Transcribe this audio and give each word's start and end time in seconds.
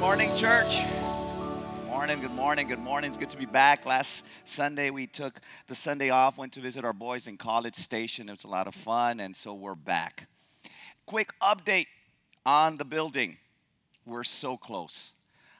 morning, 0.00 0.34
church. 0.34 0.78
Good 0.78 1.86
morning, 1.88 2.20
good 2.22 2.30
morning, 2.30 2.68
good 2.68 2.78
morning. 2.78 3.08
It's 3.08 3.18
good 3.18 3.28
to 3.28 3.36
be 3.36 3.44
back. 3.44 3.84
Last 3.84 4.24
Sunday, 4.44 4.88
we 4.88 5.06
took 5.06 5.38
the 5.66 5.74
Sunday 5.74 6.08
off, 6.08 6.38
went 6.38 6.54
to 6.54 6.60
visit 6.60 6.86
our 6.86 6.94
boys 6.94 7.26
in 7.26 7.36
College 7.36 7.74
Station. 7.74 8.30
It 8.30 8.32
was 8.32 8.44
a 8.44 8.48
lot 8.48 8.66
of 8.66 8.74
fun, 8.74 9.20
and 9.20 9.36
so 9.36 9.52
we're 9.52 9.74
back. 9.74 10.26
Quick 11.04 11.34
update 11.42 11.84
on 12.46 12.78
the 12.78 12.84
building. 12.86 13.36
We're 14.06 14.24
so 14.24 14.56
close. 14.56 15.12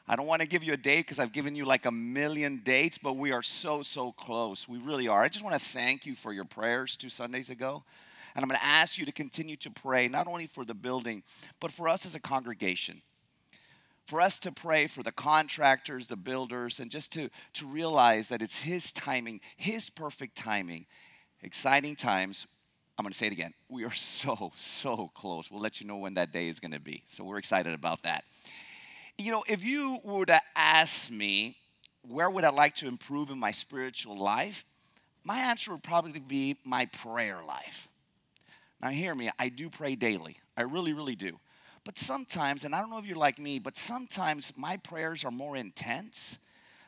I 0.08 0.16
don't 0.16 0.26
want 0.26 0.40
to 0.40 0.48
give 0.48 0.64
you 0.64 0.72
a 0.72 0.78
date 0.78 1.00
because 1.00 1.18
I've 1.18 1.32
given 1.32 1.54
you 1.54 1.66
like 1.66 1.84
a 1.84 1.92
million 1.92 2.62
dates, 2.64 2.96
but 2.96 3.18
we 3.18 3.32
are 3.32 3.42
so, 3.42 3.82
so 3.82 4.10
close. 4.10 4.66
We 4.66 4.78
really 4.78 5.06
are. 5.06 5.22
I 5.22 5.28
just 5.28 5.44
want 5.44 5.60
to 5.60 5.68
thank 5.68 6.06
you 6.06 6.14
for 6.14 6.32
your 6.32 6.46
prayers 6.46 6.96
two 6.96 7.10
Sundays 7.10 7.50
ago. 7.50 7.84
And 8.34 8.42
I'm 8.42 8.48
going 8.48 8.58
to 8.58 8.66
ask 8.66 8.96
you 8.96 9.04
to 9.04 9.12
continue 9.12 9.56
to 9.56 9.70
pray, 9.70 10.08
not 10.08 10.26
only 10.26 10.46
for 10.46 10.64
the 10.64 10.72
building, 10.72 11.24
but 11.60 11.70
for 11.70 11.90
us 11.90 12.06
as 12.06 12.14
a 12.14 12.20
congregation 12.20 13.02
for 14.10 14.20
us 14.20 14.40
to 14.40 14.50
pray 14.50 14.88
for 14.88 15.04
the 15.04 15.12
contractors, 15.12 16.08
the 16.08 16.16
builders, 16.16 16.80
and 16.80 16.90
just 16.90 17.12
to, 17.12 17.30
to 17.54 17.64
realize 17.64 18.28
that 18.28 18.42
it's 18.42 18.58
His 18.58 18.90
timing, 18.90 19.40
His 19.56 19.88
perfect 19.88 20.36
timing. 20.36 20.86
Exciting 21.42 21.94
times. 21.94 22.48
I'm 22.98 23.04
going 23.04 23.12
to 23.12 23.18
say 23.18 23.28
it 23.28 23.32
again. 23.32 23.54
We 23.68 23.84
are 23.84 23.94
so, 23.94 24.50
so 24.56 25.12
close. 25.14 25.48
We'll 25.48 25.62
let 25.62 25.80
you 25.80 25.86
know 25.86 25.96
when 25.96 26.14
that 26.14 26.32
day 26.32 26.48
is 26.48 26.58
going 26.58 26.72
to 26.72 26.80
be. 26.80 27.04
So 27.06 27.22
we're 27.22 27.38
excited 27.38 27.72
about 27.72 28.02
that. 28.02 28.24
You 29.16 29.30
know, 29.30 29.44
if 29.46 29.64
you 29.64 30.00
were 30.02 30.26
to 30.26 30.40
ask 30.56 31.08
me, 31.08 31.56
where 32.02 32.28
would 32.28 32.42
I 32.42 32.50
like 32.50 32.74
to 32.76 32.88
improve 32.88 33.30
in 33.30 33.38
my 33.38 33.52
spiritual 33.52 34.16
life? 34.16 34.64
My 35.22 35.38
answer 35.38 35.70
would 35.70 35.84
probably 35.84 36.18
be 36.18 36.56
my 36.64 36.86
prayer 36.86 37.40
life. 37.46 37.86
Now, 38.82 38.88
hear 38.88 39.14
me, 39.14 39.30
I 39.38 39.50
do 39.50 39.70
pray 39.70 39.94
daily. 39.94 40.36
I 40.56 40.62
really, 40.62 40.94
really 40.94 41.14
do. 41.14 41.38
But 41.84 41.98
sometimes, 41.98 42.64
and 42.64 42.74
I 42.74 42.80
don't 42.80 42.90
know 42.90 42.98
if 42.98 43.06
you're 43.06 43.16
like 43.16 43.38
me, 43.38 43.58
but 43.58 43.76
sometimes 43.76 44.52
my 44.56 44.76
prayers 44.76 45.24
are 45.24 45.30
more 45.30 45.56
intense. 45.56 46.38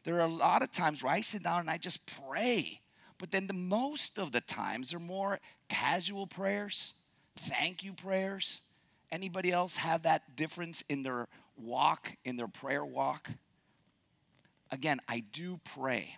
There 0.04 0.16
are 0.16 0.26
a 0.26 0.32
lot 0.32 0.62
of 0.62 0.70
times 0.70 1.02
where 1.02 1.12
I 1.12 1.20
sit 1.20 1.42
down 1.42 1.60
and 1.60 1.70
I 1.70 1.78
just 1.78 2.04
pray. 2.06 2.80
But 3.18 3.30
then 3.30 3.46
the 3.46 3.54
most 3.54 4.18
of 4.18 4.32
the 4.32 4.40
times 4.40 4.90
they're 4.90 4.98
more 4.98 5.40
casual 5.68 6.26
prayers, 6.26 6.92
thank 7.36 7.84
you 7.84 7.92
prayers. 7.92 8.60
Anybody 9.10 9.52
else 9.52 9.76
have 9.76 10.02
that 10.02 10.36
difference 10.36 10.82
in 10.88 11.02
their 11.02 11.28
walk, 11.56 12.16
in 12.24 12.36
their 12.36 12.48
prayer 12.48 12.84
walk? 12.84 13.30
Again, 14.70 15.00
I 15.06 15.20
do 15.20 15.60
pray. 15.74 16.16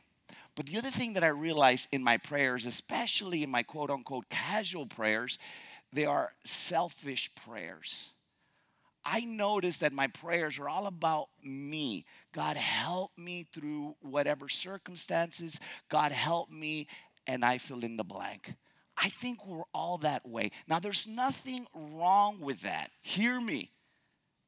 But 0.55 0.67
the 0.67 0.79
other 0.79 0.91
thing 0.91 1.15
that 1.15 1.25
I 1.25 1.29
realize 1.29 1.89
in 1.91 2.03
my 2.03 2.17
prayers, 2.17 2.65
especially 2.65 3.43
in 3.43 3.51
my 3.51 3.63
quote 3.63 3.91
unquote 3.91 4.29
casual 4.31 4.87
prayers, 4.87 5.39
they 5.93 6.07
are 6.07 6.33
selfish 6.45 7.31
prayers. 7.35 8.11
I 9.05 9.21
notice 9.21 9.79
that 9.79 9.93
my 9.93 10.07
prayers 10.07 10.59
are 10.59 10.69
all 10.69 10.87
about 10.87 11.29
me. 11.43 12.07
God, 12.33 12.57
help 12.57 13.13
me 13.17 13.47
through 13.53 13.97
whatever 14.01 14.49
circumstances. 14.49 15.61
God, 15.89 16.13
help 16.13 16.51
me, 16.51 16.89
and 17.27 17.45
I 17.45 17.59
fill 17.59 17.85
in 17.85 17.97
the 17.97 18.05
blank. 18.05 18.55
I 18.97 19.09
think 19.09 19.45
we're 19.47 19.65
all 19.75 19.99
that 19.99 20.27
way. 20.27 20.53
Now, 20.69 20.79
there's 20.79 21.07
nothing 21.07 21.67
wrong 21.75 22.41
with 22.41 22.63
that. 22.63 22.91
Hear 23.03 23.41
me. 23.41 23.71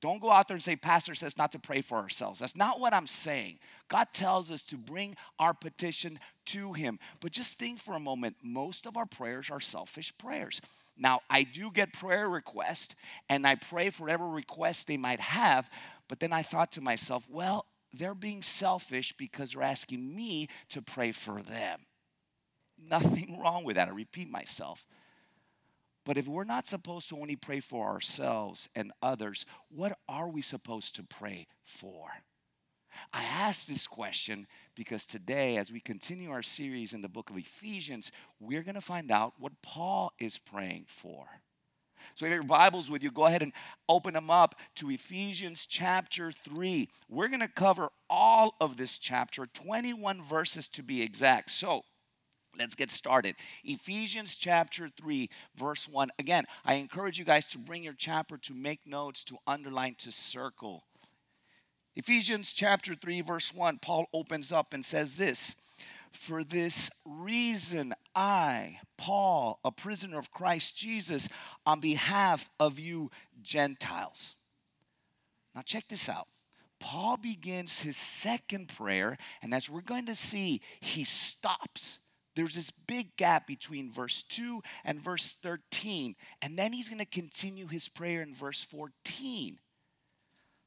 Don't 0.00 0.20
go 0.20 0.30
out 0.30 0.46
there 0.46 0.54
and 0.54 0.62
say, 0.62 0.76
Pastor 0.76 1.14
says 1.14 1.38
not 1.38 1.52
to 1.52 1.58
pray 1.58 1.80
for 1.80 1.96
ourselves. 1.98 2.40
That's 2.40 2.56
not 2.56 2.78
what 2.78 2.94
I'm 2.94 3.06
saying. 3.06 3.58
God 3.88 4.08
tells 4.12 4.52
us 4.52 4.62
to 4.64 4.76
bring 4.76 5.16
our 5.38 5.54
petition 5.54 6.18
to 6.46 6.74
Him. 6.74 6.98
But 7.20 7.32
just 7.32 7.58
think 7.58 7.80
for 7.80 7.94
a 7.94 8.00
moment 8.00 8.36
most 8.42 8.86
of 8.86 8.96
our 8.96 9.06
prayers 9.06 9.50
are 9.50 9.60
selfish 9.60 10.16
prayers. 10.16 10.60
Now, 10.96 11.20
I 11.28 11.42
do 11.42 11.70
get 11.70 11.92
prayer 11.92 12.28
requests 12.28 12.94
and 13.28 13.46
I 13.46 13.54
pray 13.56 13.90
for 13.90 14.08
every 14.08 14.28
request 14.28 14.86
they 14.86 14.96
might 14.96 15.20
have, 15.20 15.68
but 16.08 16.20
then 16.20 16.32
I 16.32 16.42
thought 16.42 16.72
to 16.72 16.80
myself, 16.80 17.24
well, 17.28 17.66
they're 17.92 18.14
being 18.14 18.42
selfish 18.42 19.12
because 19.16 19.52
they're 19.52 19.62
asking 19.62 20.14
me 20.14 20.48
to 20.70 20.82
pray 20.82 21.12
for 21.12 21.42
them. 21.42 21.80
Nothing 22.78 23.38
wrong 23.42 23.64
with 23.64 23.76
that. 23.76 23.88
I 23.88 23.92
repeat 23.92 24.30
myself. 24.30 24.86
But 26.04 26.16
if 26.16 26.28
we're 26.28 26.44
not 26.44 26.68
supposed 26.68 27.08
to 27.08 27.18
only 27.20 27.34
pray 27.34 27.58
for 27.60 27.88
ourselves 27.88 28.68
and 28.76 28.92
others, 29.02 29.44
what 29.68 29.98
are 30.08 30.28
we 30.28 30.40
supposed 30.40 30.94
to 30.96 31.02
pray 31.02 31.48
for? 31.64 32.08
I 33.12 33.24
ask 33.24 33.66
this 33.66 33.86
question 33.86 34.46
because 34.74 35.06
today, 35.06 35.56
as 35.56 35.72
we 35.72 35.80
continue 35.80 36.30
our 36.30 36.42
series 36.42 36.92
in 36.92 37.02
the 37.02 37.08
book 37.08 37.30
of 37.30 37.36
Ephesians, 37.36 38.12
we're 38.40 38.62
going 38.62 38.74
to 38.74 38.80
find 38.80 39.10
out 39.10 39.34
what 39.38 39.60
Paul 39.62 40.12
is 40.18 40.38
praying 40.38 40.84
for. 40.88 41.26
So, 42.14 42.26
if 42.26 42.32
your 42.32 42.42
Bibles 42.42 42.90
with 42.90 43.02
you, 43.02 43.10
go 43.10 43.26
ahead 43.26 43.42
and 43.42 43.52
open 43.88 44.14
them 44.14 44.30
up 44.30 44.54
to 44.76 44.90
Ephesians 44.90 45.66
chapter 45.68 46.30
3. 46.30 46.88
We're 47.08 47.28
going 47.28 47.40
to 47.40 47.48
cover 47.48 47.90
all 48.08 48.54
of 48.60 48.76
this 48.76 48.98
chapter, 48.98 49.46
21 49.46 50.22
verses 50.22 50.68
to 50.68 50.82
be 50.82 51.02
exact. 51.02 51.50
So, 51.50 51.82
Let's 52.58 52.74
get 52.74 52.90
started. 52.90 53.36
Ephesians 53.64 54.36
chapter 54.36 54.88
3, 54.88 55.28
verse 55.56 55.88
1. 55.88 56.10
Again, 56.18 56.44
I 56.64 56.74
encourage 56.74 57.18
you 57.18 57.24
guys 57.24 57.46
to 57.48 57.58
bring 57.58 57.82
your 57.82 57.92
chapter 57.92 58.38
to 58.38 58.54
make 58.54 58.86
notes, 58.86 59.24
to 59.24 59.36
underline, 59.46 59.94
to 59.98 60.10
circle. 60.10 60.84
Ephesians 61.96 62.52
chapter 62.52 62.94
3, 62.94 63.22
verse 63.22 63.54
1, 63.54 63.78
Paul 63.78 64.06
opens 64.12 64.52
up 64.52 64.74
and 64.74 64.84
says 64.84 65.16
this 65.16 65.56
For 66.12 66.44
this 66.44 66.90
reason, 67.06 67.94
I, 68.14 68.80
Paul, 68.98 69.58
a 69.64 69.72
prisoner 69.72 70.18
of 70.18 70.30
Christ 70.30 70.76
Jesus, 70.76 71.28
on 71.64 71.80
behalf 71.80 72.50
of 72.60 72.78
you 72.78 73.10
Gentiles. 73.42 74.36
Now, 75.54 75.62
check 75.62 75.88
this 75.88 76.10
out. 76.10 76.28
Paul 76.78 77.16
begins 77.16 77.80
his 77.80 77.96
second 77.96 78.68
prayer, 78.68 79.16
and 79.40 79.54
as 79.54 79.70
we're 79.70 79.80
going 79.80 80.04
to 80.06 80.14
see, 80.14 80.60
he 80.80 81.04
stops. 81.04 81.98
There's 82.34 82.54
this 82.54 82.70
big 82.86 83.16
gap 83.16 83.46
between 83.46 83.90
verse 83.90 84.22
2 84.24 84.62
and 84.84 85.00
verse 85.00 85.38
13, 85.42 86.14
and 86.42 86.58
then 86.58 86.74
he's 86.74 86.90
going 86.90 87.00
to 87.00 87.06
continue 87.06 87.66
his 87.66 87.88
prayer 87.88 88.20
in 88.20 88.34
verse 88.34 88.62
14. 88.62 89.58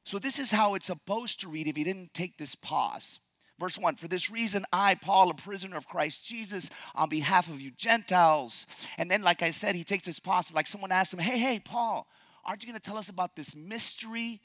So, 0.10 0.18
this 0.18 0.40
is 0.40 0.50
how 0.50 0.74
it's 0.74 0.88
supposed 0.88 1.40
to 1.42 1.48
read 1.48 1.68
if 1.68 1.78
you 1.78 1.86
didn't 1.86 2.16
take 2.16 2.36
this 2.40 2.56
pause. 2.56 3.20
Verse 3.60 3.78
1 3.78 3.96
For 3.98 4.08
this 4.08 4.32
reason, 4.32 4.66
I, 4.74 4.96
Paul, 4.96 5.30
a 5.30 5.36
prisoner 5.36 5.78
of 5.78 5.88
Christ 5.88 6.26
Jesus, 6.26 6.68
on 6.96 7.10
behalf 7.10 7.48
of 7.48 7.62
you 7.62 7.70
Gentiles. 7.70 8.66
And 8.98 9.12
then, 9.12 9.22
like 9.22 9.44
I 9.44 9.52
said, 9.52 9.76
he 9.76 9.84
takes 9.84 10.06
this 10.06 10.20
pause. 10.20 10.52
Like 10.52 10.66
someone 10.66 10.92
asked 10.92 11.14
him, 11.14 11.20
Hey, 11.20 11.38
hey, 11.38 11.60
Paul, 11.60 12.08
aren't 12.44 12.64
you 12.64 12.68
going 12.68 12.80
to 12.80 12.84
tell 12.84 12.98
us 12.98 13.10
about 13.10 13.36
this 13.36 13.56
mystery 13.56 14.42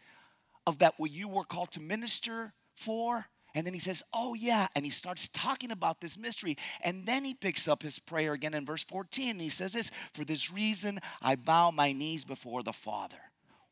of 0.66 0.80
that 0.80 0.92
what 0.98 1.10
you 1.10 1.28
were 1.28 1.44
called 1.44 1.72
to 1.72 1.80
minister 1.80 2.52
for? 2.76 3.24
And 3.54 3.66
then 3.66 3.72
he 3.72 3.80
says, 3.80 4.02
Oh, 4.12 4.34
yeah. 4.34 4.66
And 4.76 4.84
he 4.84 4.90
starts 4.90 5.30
talking 5.32 5.70
about 5.70 5.98
this 5.98 6.18
mystery. 6.18 6.58
And 6.82 7.06
then 7.06 7.24
he 7.24 7.32
picks 7.32 7.68
up 7.68 7.82
his 7.82 7.98
prayer 7.98 8.34
again 8.34 8.52
in 8.52 8.66
verse 8.66 8.84
14. 8.84 9.30
And 9.30 9.40
he 9.40 9.48
says 9.48 9.72
this 9.72 9.90
For 10.12 10.26
this 10.26 10.52
reason, 10.52 11.00
I 11.22 11.36
bow 11.36 11.70
my 11.70 11.92
knees 11.92 12.26
before 12.26 12.62
the 12.62 12.74
Father 12.74 13.16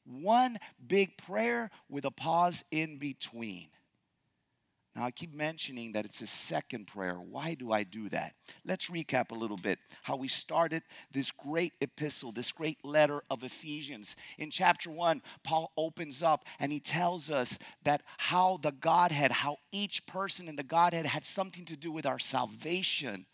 one 0.04 0.58
big 0.86 1.16
prayer 1.16 1.70
with 1.88 2.04
a 2.04 2.10
pause 2.10 2.64
in 2.70 2.98
between. 2.98 3.68
Now, 4.94 5.06
I 5.06 5.10
keep 5.10 5.32
mentioning 5.32 5.92
that 5.92 6.04
it's 6.04 6.20
a 6.20 6.26
second 6.26 6.86
prayer. 6.86 7.14
Why 7.14 7.54
do 7.54 7.72
I 7.72 7.82
do 7.82 8.10
that? 8.10 8.34
Let's 8.66 8.90
recap 8.90 9.30
a 9.30 9.34
little 9.34 9.56
bit 9.56 9.78
how 10.02 10.16
we 10.16 10.28
started 10.28 10.82
this 11.10 11.30
great 11.30 11.72
epistle, 11.80 12.30
this 12.30 12.52
great 12.52 12.84
letter 12.84 13.22
of 13.30 13.42
Ephesians. 13.42 14.16
In 14.36 14.50
chapter 14.50 14.90
one, 14.90 15.22
Paul 15.44 15.72
opens 15.78 16.22
up 16.22 16.44
and 16.58 16.70
he 16.70 16.78
tells 16.78 17.30
us 17.30 17.58
that 17.84 18.02
how 18.18 18.58
the 18.60 18.72
Godhead, 18.72 19.32
how 19.32 19.56
each 19.70 20.04
person 20.04 20.46
in 20.46 20.56
the 20.56 20.62
Godhead 20.62 21.06
had 21.06 21.24
something 21.24 21.64
to 21.66 21.76
do 21.76 21.90
with 21.90 22.04
our 22.04 22.18
salvation. 22.18 23.24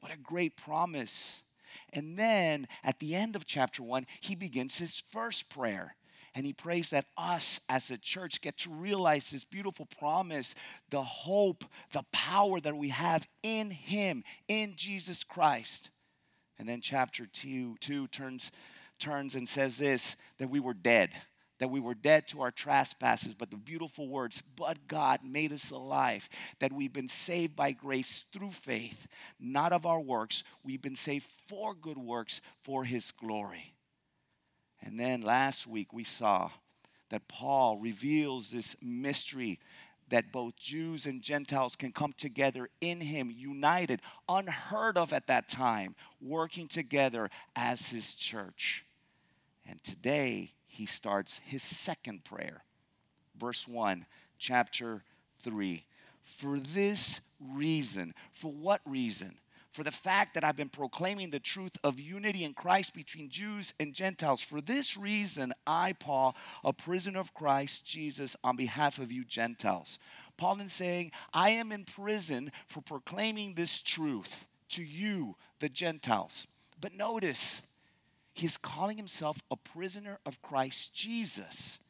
What 0.00 0.12
a 0.12 0.18
great 0.18 0.56
promise. 0.56 1.44
And 1.92 2.18
then 2.18 2.66
at 2.82 2.98
the 2.98 3.14
end 3.14 3.36
of 3.36 3.46
chapter 3.46 3.84
one, 3.84 4.08
he 4.20 4.34
begins 4.34 4.78
his 4.78 5.04
first 5.10 5.50
prayer. 5.50 5.94
And 6.36 6.44
he 6.44 6.52
prays 6.52 6.90
that 6.90 7.06
us 7.16 7.60
as 7.66 7.90
a 7.90 7.96
church 7.96 8.42
get 8.42 8.58
to 8.58 8.70
realize 8.70 9.30
this 9.30 9.44
beautiful 9.44 9.86
promise, 9.98 10.54
the 10.90 11.02
hope, 11.02 11.64
the 11.92 12.04
power 12.12 12.60
that 12.60 12.76
we 12.76 12.90
have 12.90 13.26
in 13.42 13.70
him, 13.70 14.22
in 14.46 14.74
Jesus 14.76 15.24
Christ. 15.24 15.90
And 16.58 16.68
then 16.68 16.82
chapter 16.82 17.24
2, 17.24 17.78
two 17.80 18.06
turns, 18.08 18.52
turns 18.98 19.34
and 19.34 19.48
says 19.48 19.78
this 19.78 20.14
that 20.36 20.50
we 20.50 20.60
were 20.60 20.74
dead 20.74 21.10
that 21.58 21.70
we 21.70 21.80
were 21.80 21.94
dead 21.94 22.28
to 22.28 22.42
our 22.42 22.50
trespasses, 22.50 23.34
but 23.34 23.50
the 23.50 23.56
beautiful 23.56 24.08
words, 24.08 24.42
but 24.56 24.86
God 24.86 25.20
made 25.24 25.54
us 25.54 25.70
alive, 25.70 26.28
that 26.58 26.70
we've 26.70 26.92
been 26.92 27.08
saved 27.08 27.56
by 27.56 27.72
grace 27.72 28.26
through 28.30 28.50
faith, 28.50 29.06
not 29.40 29.72
of 29.72 29.86
our 29.86 30.00
works. 30.00 30.44
We've 30.62 30.82
been 30.82 30.96
saved 30.96 31.24
for 31.48 31.74
good 31.74 31.96
works 31.96 32.42
for 32.60 32.84
his 32.84 33.10
glory. 33.10 33.75
And 34.82 34.98
then 34.98 35.22
last 35.22 35.66
week 35.66 35.92
we 35.92 36.04
saw 36.04 36.50
that 37.10 37.28
Paul 37.28 37.78
reveals 37.78 38.50
this 38.50 38.76
mystery 38.82 39.58
that 40.08 40.30
both 40.32 40.56
Jews 40.56 41.06
and 41.06 41.20
Gentiles 41.20 41.74
can 41.74 41.92
come 41.92 42.12
together 42.12 42.68
in 42.80 43.00
him, 43.00 43.32
united, 43.34 44.00
unheard 44.28 44.96
of 44.96 45.12
at 45.12 45.26
that 45.26 45.48
time, 45.48 45.96
working 46.20 46.68
together 46.68 47.28
as 47.56 47.90
his 47.90 48.14
church. 48.14 48.84
And 49.68 49.82
today 49.82 50.52
he 50.66 50.86
starts 50.86 51.40
his 51.44 51.62
second 51.62 52.24
prayer. 52.24 52.62
verse 53.36 53.66
1, 53.66 54.06
chapter 54.38 55.02
3. 55.42 55.84
For 56.22 56.60
this 56.60 57.20
reason, 57.40 58.14
for 58.30 58.52
what 58.52 58.80
reason? 58.84 59.36
For 59.76 59.84
the 59.84 59.90
fact 59.90 60.32
that 60.32 60.42
I've 60.42 60.56
been 60.56 60.70
proclaiming 60.70 61.28
the 61.28 61.38
truth 61.38 61.76
of 61.84 62.00
unity 62.00 62.44
in 62.44 62.54
Christ 62.54 62.94
between 62.94 63.28
Jews 63.28 63.74
and 63.78 63.92
Gentiles. 63.92 64.40
For 64.40 64.62
this 64.62 64.96
reason, 64.96 65.52
I, 65.66 65.92
Paul, 65.92 66.34
a 66.64 66.72
prisoner 66.72 67.20
of 67.20 67.34
Christ 67.34 67.84
Jesus, 67.84 68.36
on 68.42 68.56
behalf 68.56 68.98
of 68.98 69.12
you 69.12 69.22
Gentiles. 69.22 69.98
Paul 70.38 70.62
is 70.62 70.72
saying, 70.72 71.12
I 71.34 71.50
am 71.50 71.72
in 71.72 71.84
prison 71.84 72.52
for 72.66 72.80
proclaiming 72.80 73.52
this 73.52 73.82
truth 73.82 74.46
to 74.70 74.82
you, 74.82 75.36
the 75.58 75.68
Gentiles. 75.68 76.46
But 76.80 76.94
notice, 76.94 77.60
he's 78.32 78.56
calling 78.56 78.96
himself 78.96 79.42
a 79.50 79.56
prisoner 79.56 80.20
of 80.24 80.40
Christ 80.40 80.94
Jesus. 80.94 81.80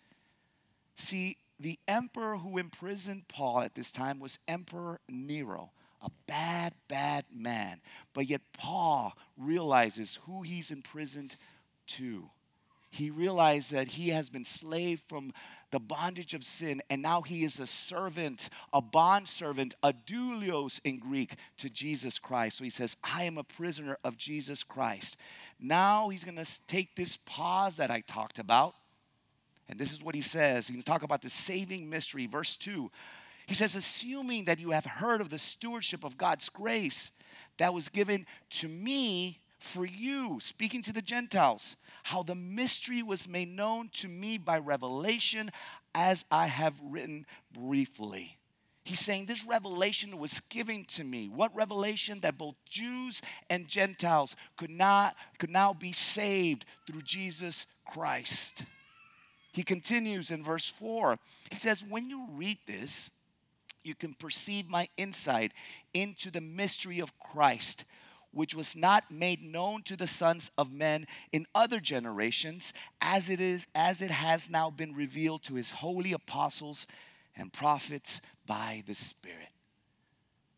See, 0.97 1.37
the 1.61 1.79
emperor 1.87 2.39
who 2.39 2.59
imprisoned 2.59 3.29
Paul 3.29 3.61
at 3.61 3.77
this 3.77 3.93
time 3.93 4.19
was 4.19 4.41
Emperor 4.49 4.99
Nero, 5.09 5.71
a 6.07 6.11
bad, 6.27 6.73
bad 6.89 7.25
man. 7.35 7.81
But 8.15 8.27
yet, 8.27 8.41
Paul 8.53 9.17
realizes 9.37 10.19
who 10.27 10.43
he's 10.43 10.71
imprisoned 10.71 11.37
to. 11.89 12.31
He 12.91 13.11
realized 13.11 13.73
that 13.73 13.89
he 13.89 14.11
has 14.11 14.31
been 14.31 14.45
slave 14.45 15.03
from 15.09 15.33
the 15.71 15.81
bondage 15.81 16.33
of 16.33 16.45
sin, 16.45 16.81
and 16.89 17.03
now 17.03 17.21
he 17.21 17.45
is 17.45 17.61
a 17.61 17.67
servant, 17.67 18.49
a 18.73 18.81
bond 18.81 19.29
servant, 19.29 19.75
a 19.83 19.93
doulos 19.93 20.81
in 20.85 20.99
Greek 20.99 21.35
to 21.59 21.69
Jesus 21.69 22.19
Christ. 22.19 22.59
So 22.59 22.65
he 22.65 22.71
says, 22.71 22.97
I 23.03 23.25
am 23.25 23.37
a 23.37 23.45
prisoner 23.45 23.99
of 24.05 24.17
Jesus 24.17 24.63
Christ. 24.63 25.17
Now 25.61 26.09
he's 26.09 26.25
going 26.25 26.43
to 26.43 26.67
take 26.67 26.95
this 26.95 27.19
pause 27.27 27.77
that 27.77 27.91
I 27.91 28.01
talked 28.01 28.39
about 28.39 28.75
and 29.69 29.79
this 29.79 29.93
is 29.93 30.03
what 30.03 30.15
he 30.15 30.21
says. 30.21 30.69
He's 30.69 30.77
going 30.77 30.83
to 30.83 30.91
talk 30.91 31.03
about 31.03 31.23
the 31.23 31.31
saving 31.31 31.89
mystery. 31.91 32.27
Verse 32.27 32.57
2. 32.57 32.91
He 33.47 33.55
says, 33.55 33.75
Assuming 33.75 34.45
that 34.45 34.61
you 34.61 34.71
have 34.71 34.85
heard 34.85 35.21
of 35.21 35.31
the 35.31 35.39
stewardship 35.39 36.05
of 36.05 36.19
God's 36.19 36.49
grace 36.49 37.13
that 37.59 37.73
was 37.73 37.89
given 37.89 38.27
to 38.51 38.69
me 38.69 39.39
for 39.59 39.85
you, 39.85 40.39
speaking 40.41 40.83
to 40.83 40.93
the 40.93 41.03
Gentiles, 41.03 41.77
how 42.05 42.23
the 42.23 42.35
mystery 42.35 43.03
was 43.03 43.29
made 43.29 43.49
known 43.49 43.89
to 43.95 44.09
me 44.09 44.39
by 44.39 44.59
revelation, 44.59 45.51
as 45.95 46.25
I 46.31 46.47
have 46.47 46.79
written 46.83 47.27
briefly. 47.53 48.39
He's 48.85 49.01
saying 49.01 49.27
this 49.27 49.45
revelation 49.45 50.19
was 50.19 50.39
given 50.49 50.85
to 50.91 51.03
me. 51.03 51.29
What 51.29 51.55
revelation? 51.57 52.21
That 52.21 52.39
both 52.39 52.55
Jews 52.69 53.21
and 53.51 53.67
Gentiles 53.67 54.37
could 54.57 54.71
not 54.71 55.17
could 55.39 55.51
now 55.51 55.73
be 55.73 55.91
saved 55.91 56.65
through 56.87 57.03
Jesus 57.03 57.67
Christ. 57.85 58.65
He 59.53 59.65
continues 59.65 60.31
in 60.31 60.45
verse 60.45 60.69
4. 60.69 61.19
He 61.51 61.57
says, 61.57 61.83
When 61.83 62.09
you 62.09 62.29
read 62.31 62.59
this, 62.67 63.11
you 63.87 63.95
can 63.95 64.15
perceive 64.15 64.69
my 64.69 64.89
insight 64.97 65.53
into 65.95 66.31
the 66.31 66.41
mystery 66.41 66.99
of 67.01 67.19
Christ, 67.19 67.85
which 68.33 68.55
was 68.55 68.77
not 68.77 69.11
made 69.11 69.43
known 69.43 69.83
to 69.85 69.97
the 69.97 70.07
sons 70.07 70.51
of 70.59 70.73
men 70.73 71.07
in 71.33 71.47
other 71.55 71.81
generations, 71.81 72.73
as 73.01 73.31
it 73.31 73.41
is, 73.41 73.67
as 73.75 74.03
it 74.03 74.11
has 74.11 74.51
now 74.51 74.69
been 74.69 74.95
revealed 74.95 75.43
to 75.45 75.55
his 75.55 75.71
holy 75.71 76.13
apostles 76.13 76.87
and 77.37 77.53
prophets 77.53 78.21
by 78.47 78.83
the 78.87 78.95
Spirit. 78.95 79.49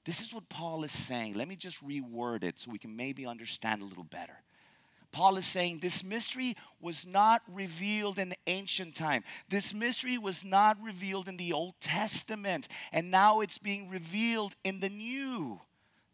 This 0.05 0.23
is 0.23 0.33
what 0.33 0.49
Paul 0.49 0.85
is 0.85 0.93
saying. 0.93 1.35
Let 1.35 1.49
me 1.49 1.57
just 1.57 1.87
reword 1.87 2.43
it 2.43 2.59
so 2.59 2.71
we 2.71 2.79
can 2.79 2.97
maybe 2.97 3.27
understand 3.27 3.83
a 3.83 3.85
little 3.85 4.05
better. 4.05 4.39
Paul 5.13 5.37
is 5.37 5.47
saying 5.47 5.79
this 5.79 6.05
mystery 6.05 6.57
was 6.81 7.07
not 7.07 7.43
revealed 7.49 8.19
in 8.19 8.35
ancient 8.47 8.95
time. 8.95 9.25
This 9.49 9.73
mystery 9.73 10.19
was 10.19 10.45
not 10.45 10.77
revealed 10.83 11.29
in 11.29 11.37
the 11.37 11.53
Old 11.53 11.75
Testament, 11.81 12.69
and 12.93 13.11
now 13.11 13.41
it's 13.41 13.59
being 13.59 13.89
revealed 13.89 14.55
in 14.65 14.81
the 14.81 14.91
New. 14.91 15.61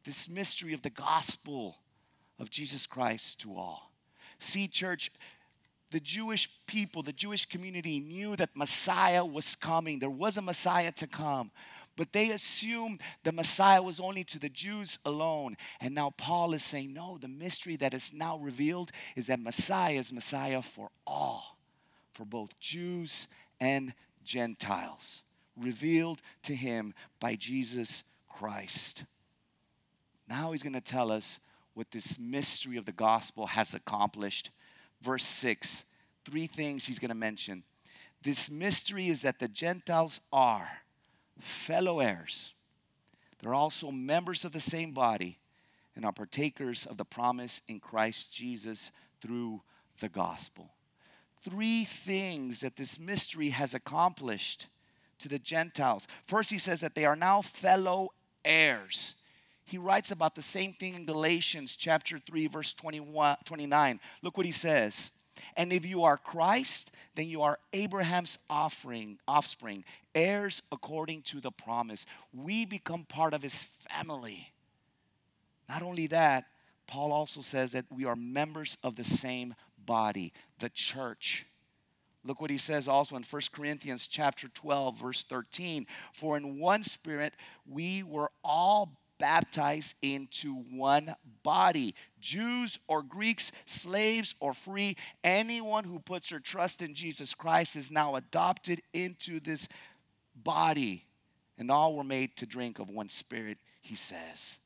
This 0.04 0.28
mystery 0.28 0.74
of 0.74 0.82
the 0.82 0.90
gospel 0.90 1.76
of 2.38 2.50
Jesus 2.50 2.86
Christ 2.86 3.40
to 3.40 3.56
all. 3.56 3.90
See, 4.38 4.68
church, 4.68 5.10
the 5.90 6.00
Jewish 6.00 6.50
people, 6.66 7.02
the 7.02 7.12
Jewish 7.12 7.46
community 7.46 8.00
knew 8.00 8.36
that 8.36 8.50
Messiah 8.54 9.24
was 9.24 9.54
coming. 9.54 9.98
There 9.98 10.10
was 10.10 10.36
a 10.36 10.42
Messiah 10.42 10.92
to 10.92 11.06
come. 11.06 11.50
But 11.96 12.12
they 12.12 12.30
assumed 12.30 13.00
the 13.22 13.32
Messiah 13.32 13.82
was 13.82 14.00
only 14.00 14.24
to 14.24 14.38
the 14.38 14.48
Jews 14.48 14.98
alone. 15.04 15.56
And 15.80 15.94
now 15.94 16.10
Paul 16.16 16.52
is 16.54 16.64
saying, 16.64 16.92
no, 16.92 17.18
the 17.18 17.28
mystery 17.28 17.76
that 17.76 17.94
is 17.94 18.12
now 18.12 18.38
revealed 18.38 18.90
is 19.16 19.28
that 19.28 19.40
Messiah 19.40 19.94
is 19.94 20.12
Messiah 20.12 20.62
for 20.62 20.90
all, 21.06 21.56
for 22.12 22.24
both 22.24 22.58
Jews 22.58 23.28
and 23.60 23.94
Gentiles, 24.24 25.22
revealed 25.56 26.20
to 26.42 26.54
him 26.54 26.94
by 27.20 27.36
Jesus 27.36 28.02
Christ. 28.28 29.04
Now 30.28 30.52
he's 30.52 30.62
going 30.62 30.72
to 30.72 30.80
tell 30.80 31.12
us 31.12 31.38
what 31.74 31.90
this 31.90 32.18
mystery 32.18 32.76
of 32.76 32.86
the 32.86 32.92
gospel 32.92 33.46
has 33.46 33.74
accomplished. 33.74 34.50
Verse 35.00 35.24
6, 35.24 35.84
three 36.24 36.46
things 36.46 36.86
he's 36.86 36.98
going 36.98 37.10
to 37.10 37.14
mention. 37.14 37.62
This 38.22 38.50
mystery 38.50 39.08
is 39.08 39.22
that 39.22 39.38
the 39.38 39.48
Gentiles 39.48 40.20
are 40.32 40.70
fellow 41.38 42.00
heirs. 42.00 42.54
They're 43.38 43.54
also 43.54 43.90
members 43.90 44.44
of 44.44 44.52
the 44.52 44.60
same 44.60 44.92
body 44.92 45.38
and 45.96 46.04
are 46.04 46.12
partakers 46.12 46.86
of 46.86 46.96
the 46.96 47.04
promise 47.04 47.62
in 47.68 47.80
Christ 47.80 48.32
Jesus 48.32 48.90
through 49.20 49.62
the 50.00 50.08
gospel. 50.08 50.70
Three 51.42 51.84
things 51.84 52.60
that 52.60 52.76
this 52.76 52.98
mystery 52.98 53.50
has 53.50 53.74
accomplished 53.74 54.68
to 55.18 55.28
the 55.28 55.38
Gentiles. 55.38 56.06
First, 56.26 56.50
he 56.50 56.58
says 56.58 56.80
that 56.80 56.94
they 56.94 57.04
are 57.04 57.16
now 57.16 57.42
fellow 57.42 58.12
heirs. 58.44 59.14
He 59.64 59.78
writes 59.78 60.10
about 60.10 60.34
the 60.34 60.42
same 60.42 60.72
thing 60.74 60.94
in 60.94 61.06
Galatians 61.06 61.76
chapter 61.76 62.18
3 62.18 62.46
verse 62.48 62.74
21 62.74 63.36
29. 63.44 64.00
Look 64.22 64.36
what 64.36 64.46
he 64.46 64.52
says. 64.52 65.10
And 65.56 65.72
if 65.72 65.84
you 65.86 66.04
are 66.04 66.16
Christ, 66.16 66.92
then 67.14 67.28
you 67.28 67.42
are 67.42 67.58
Abraham's 67.72 68.38
offering, 68.48 69.18
offspring, 69.26 69.84
heirs 70.14 70.62
according 70.72 71.22
to 71.22 71.40
the 71.40 71.50
promise. 71.50 72.06
We 72.32 72.66
become 72.66 73.04
part 73.04 73.34
of 73.34 73.42
his 73.42 73.62
family. 73.62 74.52
Not 75.68 75.82
only 75.82 76.06
that, 76.08 76.46
Paul 76.86 77.12
also 77.12 77.40
says 77.40 77.72
that 77.72 77.86
we 77.90 78.04
are 78.04 78.16
members 78.16 78.76
of 78.82 78.96
the 78.96 79.04
same 79.04 79.54
body, 79.84 80.32
the 80.58 80.68
church. 80.68 81.46
Look 82.24 82.40
what 82.40 82.50
he 82.50 82.58
says 82.58 82.88
also 82.88 83.16
in 83.16 83.22
1 83.22 83.42
Corinthians 83.52 84.06
chapter 84.06 84.48
12 84.48 84.98
verse 84.98 85.22
13, 85.24 85.86
for 86.12 86.36
in 86.36 86.58
one 86.58 86.82
spirit 86.82 87.34
we 87.66 88.02
were 88.02 88.30
all 88.42 88.92
baptized 89.18 89.94
into 90.02 90.54
one 90.54 91.14
body. 91.42 91.94
Jews 92.20 92.78
or 92.88 93.02
Greeks, 93.02 93.52
slaves 93.66 94.34
or 94.40 94.54
free, 94.54 94.96
anyone 95.22 95.84
who 95.84 95.98
puts 95.98 96.30
their 96.30 96.40
trust 96.40 96.82
in 96.82 96.94
Jesus 96.94 97.34
Christ 97.34 97.76
is 97.76 97.90
now 97.90 98.16
adopted 98.16 98.82
into 98.92 99.40
this 99.40 99.68
body. 100.34 101.04
And 101.58 101.70
all 101.70 101.94
were 101.94 102.04
made 102.04 102.36
to 102.36 102.46
drink 102.46 102.78
of 102.78 102.90
one 102.90 103.08
spirit, 103.08 103.58
he 103.80 103.94
says. 103.94 104.58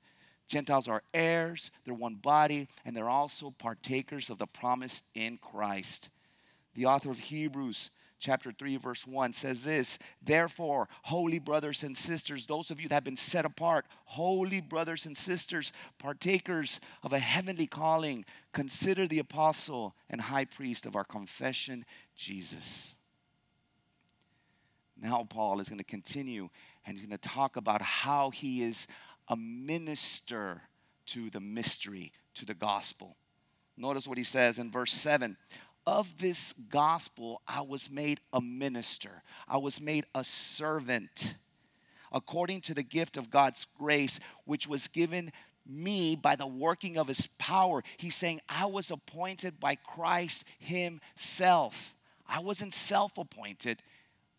Gentiles 0.46 0.88
are 0.88 1.02
heirs, 1.12 1.70
they're 1.84 1.92
one 1.92 2.14
body, 2.14 2.68
and 2.84 2.96
they're 2.96 3.10
also 3.10 3.50
partakers 3.50 4.30
of 4.30 4.38
the 4.38 4.46
promise 4.46 5.02
in 5.14 5.36
Christ. 5.36 6.08
The 6.74 6.86
author 6.86 7.10
of 7.10 7.18
Hebrews 7.18 7.90
chapter 8.18 8.52
3, 8.52 8.76
verse 8.76 9.06
1 9.06 9.32
says 9.32 9.64
this 9.64 9.98
Therefore, 10.22 10.88
holy 11.02 11.38
brothers 11.38 11.82
and 11.82 11.96
sisters, 11.96 12.46
those 12.46 12.70
of 12.70 12.80
you 12.80 12.88
that 12.88 12.96
have 12.96 13.04
been 13.04 13.16
set 13.16 13.44
apart, 13.44 13.86
holy 14.04 14.60
brothers 14.60 15.06
and 15.06 15.16
sisters, 15.16 15.72
partakers 15.98 16.80
of 17.02 17.12
a 17.12 17.18
heavenly 17.18 17.66
calling, 17.66 18.24
consider 18.52 19.06
the 19.06 19.18
apostle 19.18 19.94
and 20.10 20.20
high 20.20 20.44
priest 20.44 20.86
of 20.86 20.96
our 20.96 21.04
confession, 21.04 21.84
Jesus. 22.16 22.96
Now, 25.00 25.24
Paul 25.28 25.60
is 25.60 25.68
going 25.68 25.78
to 25.78 25.84
continue 25.84 26.48
and 26.84 26.96
he's 26.96 27.06
going 27.06 27.18
to 27.18 27.28
talk 27.28 27.56
about 27.56 27.82
how 27.82 28.30
he 28.30 28.62
is 28.62 28.86
a 29.28 29.36
minister 29.36 30.62
to 31.06 31.30
the 31.30 31.40
mystery, 31.40 32.12
to 32.34 32.44
the 32.44 32.54
gospel. 32.54 33.16
Notice 33.76 34.08
what 34.08 34.18
he 34.18 34.24
says 34.24 34.58
in 34.58 34.70
verse 34.70 34.92
7 34.92 35.36
of 35.88 36.18
this 36.18 36.52
gospel, 36.68 37.40
I 37.48 37.62
was 37.62 37.90
made 37.90 38.20
a 38.30 38.42
minister, 38.42 39.22
I 39.48 39.56
was 39.56 39.80
made 39.80 40.04
a 40.14 40.22
servant 40.22 41.36
according 42.12 42.60
to 42.62 42.74
the 42.74 42.82
gift 42.82 43.16
of 43.16 43.30
God's 43.30 43.66
grace, 43.78 44.20
which 44.44 44.66
was 44.66 44.88
given 44.88 45.30
me 45.66 46.14
by 46.14 46.36
the 46.36 46.46
working 46.46 46.96
of 46.96 47.08
his 47.08 47.28
power. 47.38 47.82
He's 47.96 48.14
saying, 48.14 48.40
I 48.48 48.66
was 48.66 48.90
appointed 48.90 49.60
by 49.60 49.74
Christ 49.76 50.44
himself. 50.58 51.94
I 52.26 52.40
wasn't 52.40 52.74
self 52.74 53.16
appointed, 53.16 53.82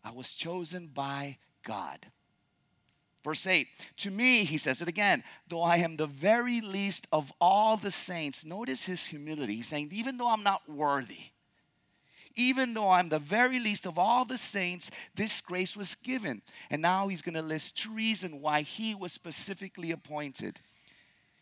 I 0.04 0.12
was 0.12 0.34
chosen 0.34 0.86
by 0.86 1.38
God. 1.64 2.06
Verse 3.24 3.46
8, 3.46 3.66
to 3.98 4.10
me, 4.10 4.44
he 4.44 4.56
says 4.56 4.80
it 4.80 4.88
again, 4.88 5.24
though 5.48 5.62
I 5.62 5.78
am 5.78 5.96
the 5.96 6.06
very 6.06 6.60
least 6.60 7.06
of 7.12 7.32
all 7.40 7.76
the 7.76 7.90
saints, 7.90 8.46
notice 8.46 8.84
his 8.84 9.04
humility. 9.06 9.56
He's 9.56 9.66
saying, 9.66 9.90
even 9.92 10.16
though 10.16 10.28
I'm 10.28 10.42
not 10.42 10.62
worthy, 10.70 11.32
Even 12.36 12.74
though 12.74 12.88
I'm 12.88 13.08
the 13.08 13.18
very 13.18 13.58
least 13.58 13.86
of 13.86 13.98
all 13.98 14.24
the 14.24 14.38
saints, 14.38 14.90
this 15.14 15.40
grace 15.40 15.76
was 15.76 15.94
given. 15.96 16.42
And 16.70 16.80
now 16.80 17.08
he's 17.08 17.22
going 17.22 17.34
to 17.34 17.42
list 17.42 17.76
two 17.76 17.92
reasons 17.92 18.34
why 18.34 18.62
he 18.62 18.94
was 18.94 19.12
specifically 19.12 19.90
appointed. 19.90 20.60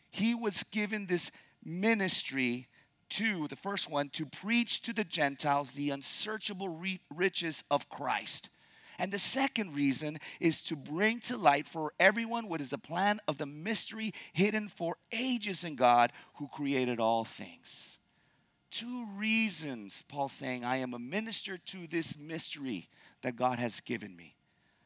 He 0.09 0.33
was 0.33 0.63
given 0.63 1.05
this 1.05 1.31
ministry 1.63 2.67
to, 3.09 3.47
the 3.47 3.55
first 3.55 3.89
one, 3.89 4.09
to 4.09 4.25
preach 4.25 4.81
to 4.83 4.93
the 4.93 5.03
Gentiles 5.03 5.71
the 5.71 5.91
unsearchable 5.91 6.79
riches 7.13 7.63
of 7.69 7.89
Christ. 7.89 8.49
And 8.97 9.11
the 9.11 9.19
second 9.19 9.75
reason 9.75 10.17
is 10.39 10.61
to 10.63 10.75
bring 10.75 11.19
to 11.21 11.37
light 11.37 11.67
for 11.67 11.93
everyone 11.99 12.49
what 12.49 12.61
is 12.61 12.71
the 12.71 12.77
plan 12.77 13.21
of 13.27 13.37
the 13.37 13.45
mystery 13.45 14.11
hidden 14.33 14.67
for 14.67 14.97
ages 15.11 15.63
in 15.63 15.75
God 15.75 16.11
who 16.35 16.49
created 16.49 16.99
all 16.99 17.23
things 17.23 17.98
two 18.71 19.05
reasons 19.15 20.03
Paul's 20.07 20.33
saying, 20.33 20.63
I 20.63 20.77
am 20.77 20.93
a 20.93 20.99
minister 20.99 21.57
to 21.57 21.87
this 21.87 22.17
mystery 22.17 22.89
that 23.21 23.35
God 23.35 23.59
has 23.59 23.81
given 23.81 24.15
me. 24.15 24.35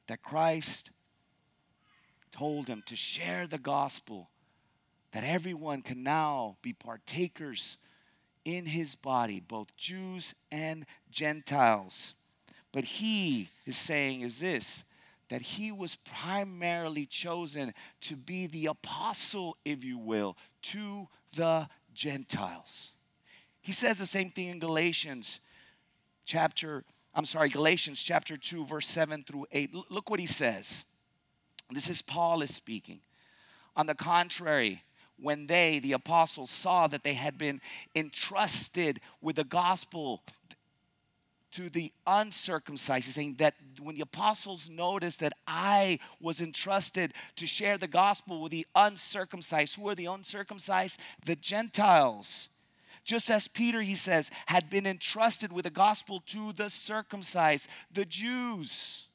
That 0.08 0.22
Christ 0.22 0.92
told 2.32 2.68
him 2.68 2.84
to 2.88 2.96
share 2.96 3.48
the 3.48 3.58
gospel, 3.58 4.30
that 5.12 5.24
everyone 5.24 5.82
can 5.82 6.04
now 6.04 6.58
be 6.62 6.74
partakers 6.74 7.78
in 8.44 8.66
his 8.66 8.96
body, 8.96 9.40
both 9.40 9.76
Jews 9.78 10.34
and 10.52 10.86
Gentiles. 11.12 12.16
But 12.72 12.84
he 12.84 13.50
is 13.66 13.78
saying 13.78 14.22
is 14.22 14.40
this 14.40 14.84
that 15.30 15.42
he 15.42 15.72
was 15.72 15.96
primarily 15.96 17.06
chosen 17.06 17.74
to 18.02 18.16
be 18.16 18.46
the 18.46 18.68
apostle, 18.68 19.58
if 19.66 19.84
you 19.84 19.98
will, 19.98 20.38
to 20.62 21.08
the 21.36 21.68
Gentiles. 21.94 22.92
He 23.64 23.72
says 23.72 23.98
the 23.98 24.06
same 24.06 24.30
thing 24.30 24.50
in 24.50 24.60
Galatians 24.60 25.40
chapter, 26.26 26.84
I'm 27.16 27.26
sorry, 27.26 27.48
Galatians 27.48 28.04
chapter 28.04 28.36
2, 28.36 28.66
verse 28.66 28.88
7 28.88 29.24
through 29.24 29.48
8. 29.52 29.74
look 29.90 30.10
what 30.10 30.20
he 30.20 30.26
says. 30.26 30.84
This 31.72 31.90
is 31.90 32.02
Paul 32.02 32.42
is 32.42 32.54
speaking. 32.54 33.00
On 33.78 33.86
the 33.86 33.96
contrary, 33.96 34.84
when 35.18 35.48
they, 35.48 35.80
the 35.80 35.94
apostles, 35.94 36.52
saw 36.52 36.88
that 36.88 37.04
they 37.04 37.14
had 37.14 37.38
been 37.38 37.62
entrusted 37.96 39.00
with 39.22 39.38
the 39.38 39.46
gospel 39.46 40.22
to 41.54 41.70
the 41.70 41.94
uncircumcised. 42.06 43.06
He's 43.06 43.16
saying 43.16 43.36
that 43.38 43.54
when 43.80 43.96
the 43.96 44.02
apostles 44.02 44.70
noticed 44.70 45.22
that 45.22 45.34
I 45.48 46.00
was 46.20 46.42
entrusted 46.42 47.14
to 47.38 47.48
share 47.48 47.78
the 47.78 47.88
gospel 47.88 48.42
with 48.42 48.52
the 48.52 48.68
uncircumcised, 48.76 49.78
who 49.78 49.88
are 49.88 49.96
the 49.96 50.08
uncircumcised? 50.08 51.00
The 51.26 51.38
Gentiles. 51.38 52.50
Just 53.04 53.30
as 53.30 53.48
Peter, 53.48 53.82
he 53.82 53.96
says, 53.96 54.32
had 54.46 54.70
been 54.70 54.86
entrusted 54.86 55.52
with 55.52 55.64
the 55.64 55.70
gospel 55.70 56.22
to 56.28 56.54
the 56.54 56.70
circumcised, 56.70 57.68
the 57.92 58.06
Jews. 58.06 59.08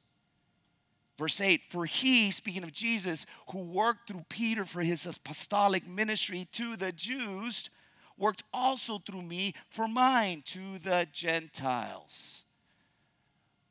Verse 1.19 1.41
8, 1.41 1.63
for 1.69 1.85
he, 1.85 2.31
speaking 2.31 2.63
of 2.63 2.73
Jesus, 2.73 3.27
who 3.51 3.65
worked 3.65 4.09
through 4.09 4.25
Peter 4.29 4.65
for 4.65 4.83
his 4.83 5.05
apostolic 5.05 5.89
ministry 5.89 6.47
to 6.53 6.77
the 6.77 6.93
Jews, 6.93 7.71
worked 8.17 8.45
also 8.53 8.99
through 8.99 9.23
me 9.23 9.55
for 9.69 9.89
mine 9.89 10.43
to 10.47 10.79
the 10.79 11.09
Gentiles. 11.11 12.45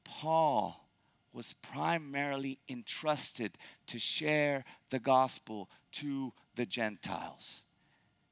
Paul 0.04 0.88
was 1.32 1.54
primarily 1.62 2.58
entrusted 2.68 3.58
to 3.86 4.00
share 4.00 4.66
the 4.90 5.00
gospel 5.00 5.70
to 5.92 6.34
the 6.56 6.66
Gentiles. 6.66 7.62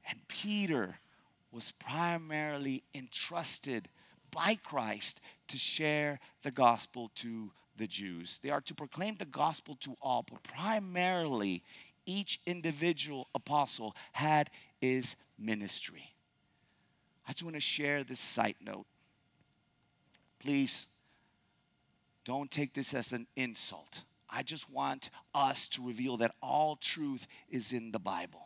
And 0.08 0.18
Peter 0.28 0.98
was 1.50 1.72
primarily 1.72 2.82
entrusted 2.94 3.88
by 4.30 4.56
Christ 4.62 5.20
to 5.48 5.56
share 5.56 6.20
the 6.42 6.50
gospel 6.50 7.10
to 7.16 7.50
the 7.76 7.86
Jews. 7.86 8.40
They 8.42 8.50
are 8.50 8.60
to 8.62 8.74
proclaim 8.74 9.16
the 9.16 9.24
gospel 9.24 9.76
to 9.80 9.96
all, 10.02 10.24
but 10.28 10.42
primarily 10.42 11.62
each 12.04 12.40
individual 12.46 13.28
apostle 13.34 13.94
had 14.12 14.50
his 14.80 15.16
ministry. 15.38 16.14
I 17.28 17.32
just 17.32 17.42
want 17.42 17.56
to 17.56 17.60
share 17.60 18.04
this 18.04 18.20
side 18.20 18.56
note. 18.60 18.86
Please 20.38 20.86
don't 22.24 22.50
take 22.50 22.74
this 22.74 22.94
as 22.94 23.12
an 23.12 23.26
insult. 23.36 24.04
I 24.28 24.42
just 24.42 24.70
want 24.70 25.10
us 25.34 25.68
to 25.70 25.86
reveal 25.86 26.16
that 26.18 26.34
all 26.42 26.76
truth 26.76 27.26
is 27.48 27.72
in 27.72 27.92
the 27.92 27.98
Bible. 27.98 28.45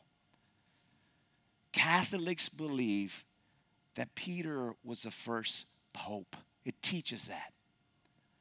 Catholics 1.73 2.49
believe 2.49 3.25
that 3.95 4.15
Peter 4.15 4.75
was 4.85 5.03
the 5.03 5.11
first 5.11 5.67
pope. 5.93 6.37
It 6.65 6.81
teaches 6.83 7.29
that. 7.29 7.53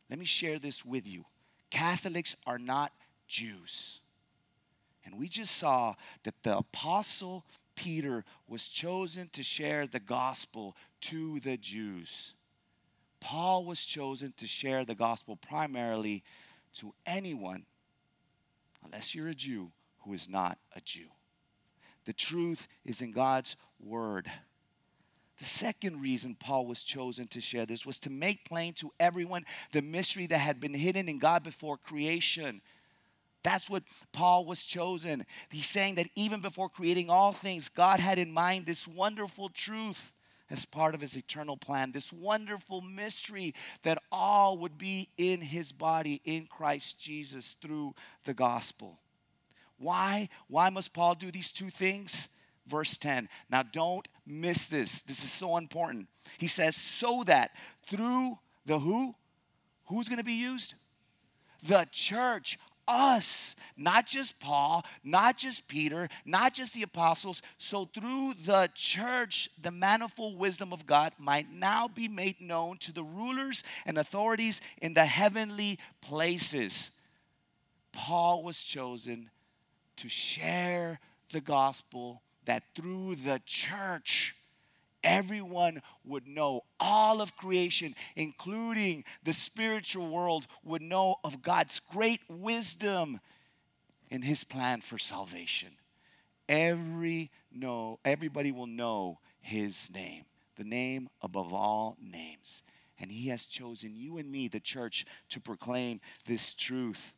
Let 0.10 0.20
me 0.20 0.26
share 0.26 0.60
this 0.60 0.84
with 0.84 1.08
you. 1.08 1.26
Catholics 1.70 2.36
are 2.48 2.58
not 2.58 2.92
Jews. 3.28 4.02
And 5.06 5.18
we 5.18 5.28
just 5.28 5.56
saw 5.56 5.96
that 6.24 6.44
the 6.44 6.58
apostle 6.58 7.46
Peter 7.76 8.26
was 8.48 8.68
chosen 8.68 9.30
to 9.34 9.44
share 9.44 9.88
the 9.88 10.00
gospel 10.00 10.76
to 11.02 11.40
the 11.40 11.58
Jews. 11.58 12.34
Paul 13.20 13.66
was 13.66 13.86
chosen 13.86 14.34
to 14.38 14.48
share 14.48 14.84
the 14.86 14.96
gospel 14.96 15.36
primarily 15.36 16.24
to 16.76 16.94
anyone, 17.06 17.66
unless 18.84 19.16
you're 19.16 19.30
a 19.30 19.34
Jew, 19.34 19.72
who 20.00 20.14
is 20.14 20.28
not 20.28 20.58
a 20.76 20.82
Jew. 20.82 21.08
The 22.10 22.14
truth 22.14 22.68
is 22.86 23.04
in 23.04 23.12
God's 23.12 23.56
word. 23.80 24.32
The 25.38 25.46
second 25.46 26.02
reason 26.02 26.34
Paul 26.34 26.66
was 26.66 26.82
chosen 26.82 27.28
to 27.28 27.40
share 27.40 27.68
this 27.68 27.86
was 27.86 28.00
to 28.00 28.10
make 28.10 28.46
plain 28.46 28.74
to 28.78 28.92
everyone 29.00 29.46
the 29.74 29.84
mystery 29.84 30.26
that 30.26 30.40
had 30.40 30.60
been 30.60 30.74
hidden 30.74 31.08
in 31.08 31.20
God 31.20 31.44
before 31.44 31.78
creation. 31.78 32.64
That's 33.44 33.70
what 33.70 33.84
Paul 34.12 34.46
was 34.46 34.66
chosen. 34.66 35.24
He's 35.52 35.70
saying 35.70 35.96
that 35.96 36.10
even 36.16 36.42
before 36.42 36.68
creating 36.68 37.12
all 37.12 37.32
things, 37.32 37.70
God 37.70 38.00
had 38.00 38.18
in 38.18 38.32
mind 38.32 38.66
this 38.66 38.88
wonderful 38.88 39.50
truth 39.50 40.16
as 40.50 40.66
part 40.66 40.96
of 40.96 41.02
his 41.02 41.16
eternal 41.16 41.58
plan, 41.58 41.92
this 41.92 42.12
wonderful 42.12 42.82
mystery 42.82 43.54
that 43.84 44.02
all 44.12 44.58
would 44.58 44.80
be 44.80 45.10
in 45.20 45.42
his 45.42 45.72
body 45.72 46.22
in 46.26 46.48
Christ 46.48 47.00
Jesus 47.00 47.56
through 47.62 47.94
the 48.24 48.34
gospel. 48.34 48.98
Why? 49.80 50.30
Why 50.48 50.70
must 50.70 50.94
Paul 50.94 51.16
do 51.16 51.32
these 51.32 51.52
two 51.52 51.70
things? 51.70 52.30
Verse 52.68 52.98
10. 52.98 53.28
Now, 53.50 53.64
don't 53.64 54.08
miss 54.28 54.70
this. 54.70 55.02
This 55.02 55.24
is 55.24 55.32
so 55.32 55.58
important. 55.58 56.08
He 56.38 56.48
says, 56.48 56.76
so 56.76 57.24
that 57.26 57.52
through 57.88 58.38
the 58.66 58.78
who? 58.78 59.16
Who's 59.86 60.08
going 60.08 60.20
to 60.20 60.24
be 60.24 60.34
used? 60.34 60.76
The 61.64 61.88
church, 61.92 62.60
us, 62.88 63.56
not 63.76 64.06
just 64.06 64.40
Paul, 64.40 64.86
not 65.04 65.38
just 65.38 65.68
Peter, 65.68 66.10
not 66.26 66.54
just 66.54 66.74
the 66.74 66.84
apostles. 66.84 67.42
So, 67.58 67.86
through 67.86 68.34
the 68.46 68.70
church, 68.76 69.50
the 69.62 69.72
manifold 69.72 70.38
wisdom 70.38 70.72
of 70.72 70.86
God 70.86 71.14
might 71.18 71.52
now 71.52 71.88
be 71.88 72.08
made 72.08 72.40
known 72.40 72.78
to 72.78 72.92
the 72.92 73.04
rulers 73.04 73.64
and 73.86 73.98
authorities 73.98 74.62
in 74.82 74.94
the 74.94 75.06
heavenly 75.06 75.80
places. 76.02 76.92
Paul 77.92 78.44
was 78.44 78.62
chosen 78.62 79.30
to 80.00 80.10
share 80.10 81.00
the 81.32 81.42
gospel 81.42 82.22
that 82.46 82.64
through 82.76 83.16
the 83.16 83.42
church, 83.46 84.36
everyone 85.04 85.82
would 86.04 86.28
know, 86.28 86.62
all 86.80 87.22
of 87.22 87.36
creation, 87.38 87.96
including 88.16 89.04
the 89.24 89.34
spiritual 89.34 90.10
world, 90.10 90.48
would 90.64 90.82
know 90.82 91.16
of 91.24 91.42
God's 91.42 91.80
great 91.80 92.22
wisdom 92.30 93.20
in 94.10 94.22
his 94.22 94.44
plan 94.44 94.82
for 94.82 94.98
salvation. 94.98 95.70
Every 96.48 97.30
know, 97.52 98.00
everybody 98.04 98.52
will 98.52 98.68
know 98.68 99.20
his 99.42 99.92
name, 99.94 100.24
the 100.56 100.64
name 100.64 101.10
above 101.22 101.54
all 101.54 101.98
names. 102.02 102.64
And 103.00 103.12
he 103.12 103.30
has 103.30 103.46
chosen 103.46 103.96
you 103.96 104.18
and 104.18 104.30
me, 104.30 104.48
the 104.48 104.60
church, 104.60 105.06
to 105.30 105.40
proclaim 105.40 106.02
this 106.26 106.54
truth. 106.54 107.14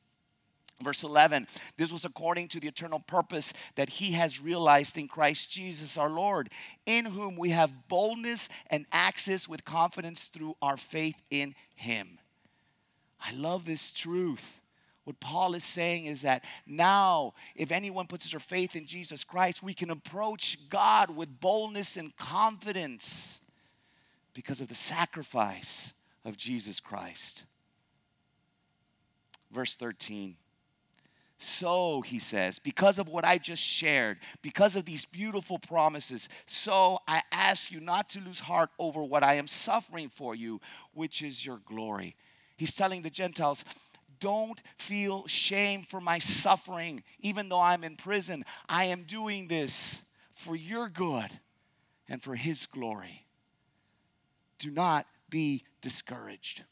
Verse 0.81 1.03
11, 1.03 1.47
this 1.77 1.91
was 1.91 2.05
according 2.05 2.47
to 2.49 2.59
the 2.59 2.67
eternal 2.67 2.99
purpose 2.99 3.53
that 3.75 3.89
he 3.89 4.13
has 4.13 4.41
realized 4.41 4.97
in 4.97 5.07
Christ 5.07 5.51
Jesus 5.51 5.97
our 5.97 6.09
Lord, 6.09 6.49
in 6.85 7.05
whom 7.05 7.35
we 7.35 7.51
have 7.51 7.87
boldness 7.87 8.49
and 8.69 8.85
access 8.91 9.47
with 9.47 9.63
confidence 9.63 10.25
through 10.25 10.55
our 10.61 10.77
faith 10.77 11.21
in 11.29 11.55
him. 11.75 12.17
I 13.19 13.33
love 13.33 13.65
this 13.65 13.91
truth. 13.91 14.59
What 15.03 15.19
Paul 15.19 15.55
is 15.55 15.63
saying 15.63 16.05
is 16.05 16.21
that 16.21 16.43
now, 16.65 17.33
if 17.55 17.71
anyone 17.71 18.07
puts 18.07 18.29
their 18.29 18.39
faith 18.39 18.75
in 18.75 18.85
Jesus 18.85 19.23
Christ, 19.23 19.63
we 19.63 19.73
can 19.73 19.89
approach 19.89 20.57
God 20.69 21.09
with 21.15 21.39
boldness 21.39 21.97
and 21.97 22.15
confidence 22.17 23.41
because 24.33 24.61
of 24.61 24.67
the 24.67 24.75
sacrifice 24.75 25.93
of 26.23 26.37
Jesus 26.37 26.79
Christ. 26.79 27.43
Verse 29.51 29.75
13 29.75 30.37
So, 31.43 32.01
he 32.01 32.19
says, 32.19 32.59
because 32.59 32.99
of 32.99 33.07
what 33.07 33.25
I 33.25 33.39
just 33.39 33.63
shared, 33.63 34.19
because 34.43 34.75
of 34.75 34.85
these 34.85 35.05
beautiful 35.05 35.57
promises, 35.57 36.29
so 36.45 36.99
I 37.07 37.23
ask 37.31 37.71
you 37.71 37.79
not 37.79 38.09
to 38.09 38.19
lose 38.19 38.39
heart 38.39 38.69
over 38.77 39.03
what 39.03 39.23
I 39.23 39.33
am 39.33 39.47
suffering 39.47 40.09
for 40.09 40.35
you, 40.35 40.61
which 40.93 41.23
is 41.23 41.43
your 41.43 41.59
glory. 41.65 42.15
He's 42.57 42.75
telling 42.75 43.01
the 43.01 43.09
Gentiles, 43.09 43.65
don't 44.19 44.61
feel 44.77 45.25
shame 45.25 45.81
for 45.81 45.99
my 45.99 46.19
suffering, 46.19 47.01
even 47.21 47.49
though 47.49 47.59
I'm 47.59 47.83
in 47.83 47.95
prison. 47.95 48.45
I 48.69 48.85
am 48.85 49.01
doing 49.01 49.47
this 49.47 50.03
for 50.35 50.55
your 50.55 50.89
good 50.89 51.31
and 52.07 52.21
for 52.21 52.35
his 52.35 52.67
glory. 52.67 53.25
Do 54.59 54.69
not 54.69 55.07
be 55.27 55.63
discouraged. 55.81 56.63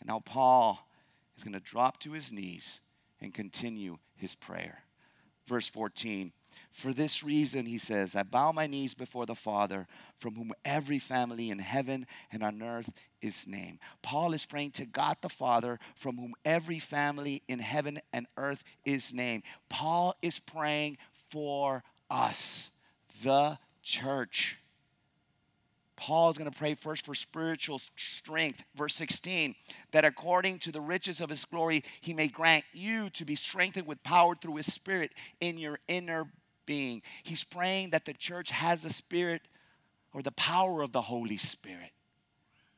And 0.00 0.08
now, 0.08 0.18
Paul 0.18 0.86
is 1.34 1.44
going 1.44 1.54
to 1.54 1.60
drop 1.60 1.98
to 2.00 2.12
his 2.12 2.30
knees 2.30 2.82
and 3.24 3.34
continue 3.34 3.96
his 4.14 4.34
prayer. 4.34 4.84
Verse 5.46 5.68
14 5.68 6.32
For 6.70 6.92
this 6.92 7.24
reason, 7.24 7.66
he 7.66 7.78
says, 7.78 8.14
I 8.14 8.22
bow 8.22 8.52
my 8.52 8.66
knees 8.66 8.94
before 8.94 9.26
the 9.26 9.34
Father, 9.34 9.86
from 10.18 10.34
whom 10.34 10.52
every 10.64 10.98
family 10.98 11.50
in 11.50 11.58
heaven 11.58 12.06
and 12.30 12.42
on 12.42 12.62
earth 12.62 12.92
is 13.20 13.48
named. 13.48 13.78
Paul 14.02 14.32
is 14.32 14.46
praying 14.46 14.72
to 14.72 14.86
God 14.86 15.16
the 15.20 15.28
Father, 15.28 15.80
from 15.96 16.18
whom 16.18 16.34
every 16.44 16.78
family 16.78 17.42
in 17.48 17.58
heaven 17.58 18.00
and 18.12 18.26
earth 18.36 18.62
is 18.84 19.12
named. 19.12 19.42
Paul 19.68 20.14
is 20.22 20.38
praying 20.38 20.98
for 21.30 21.82
us, 22.10 22.70
the 23.22 23.58
church. 23.82 24.58
Paul 26.04 26.28
is 26.28 26.36
going 26.36 26.50
to 26.50 26.58
pray 26.58 26.74
first 26.74 27.06
for 27.06 27.14
spiritual 27.14 27.80
strength. 27.96 28.62
Verse 28.76 28.94
16, 28.94 29.54
that 29.92 30.04
according 30.04 30.58
to 30.58 30.70
the 30.70 30.80
riches 30.82 31.22
of 31.22 31.30
his 31.30 31.46
glory, 31.46 31.82
he 32.02 32.12
may 32.12 32.28
grant 32.28 32.62
you 32.74 33.08
to 33.10 33.24
be 33.24 33.34
strengthened 33.34 33.86
with 33.86 34.02
power 34.02 34.34
through 34.34 34.56
his 34.56 34.70
spirit 34.70 35.12
in 35.40 35.56
your 35.56 35.78
inner 35.88 36.26
being. 36.66 37.00
He's 37.22 37.42
praying 37.42 37.90
that 37.90 38.04
the 38.04 38.12
church 38.12 38.50
has 38.50 38.82
the 38.82 38.90
spirit 38.90 39.40
or 40.12 40.20
the 40.20 40.32
power 40.32 40.82
of 40.82 40.92
the 40.92 41.00
Holy 41.00 41.38
Spirit. 41.38 41.92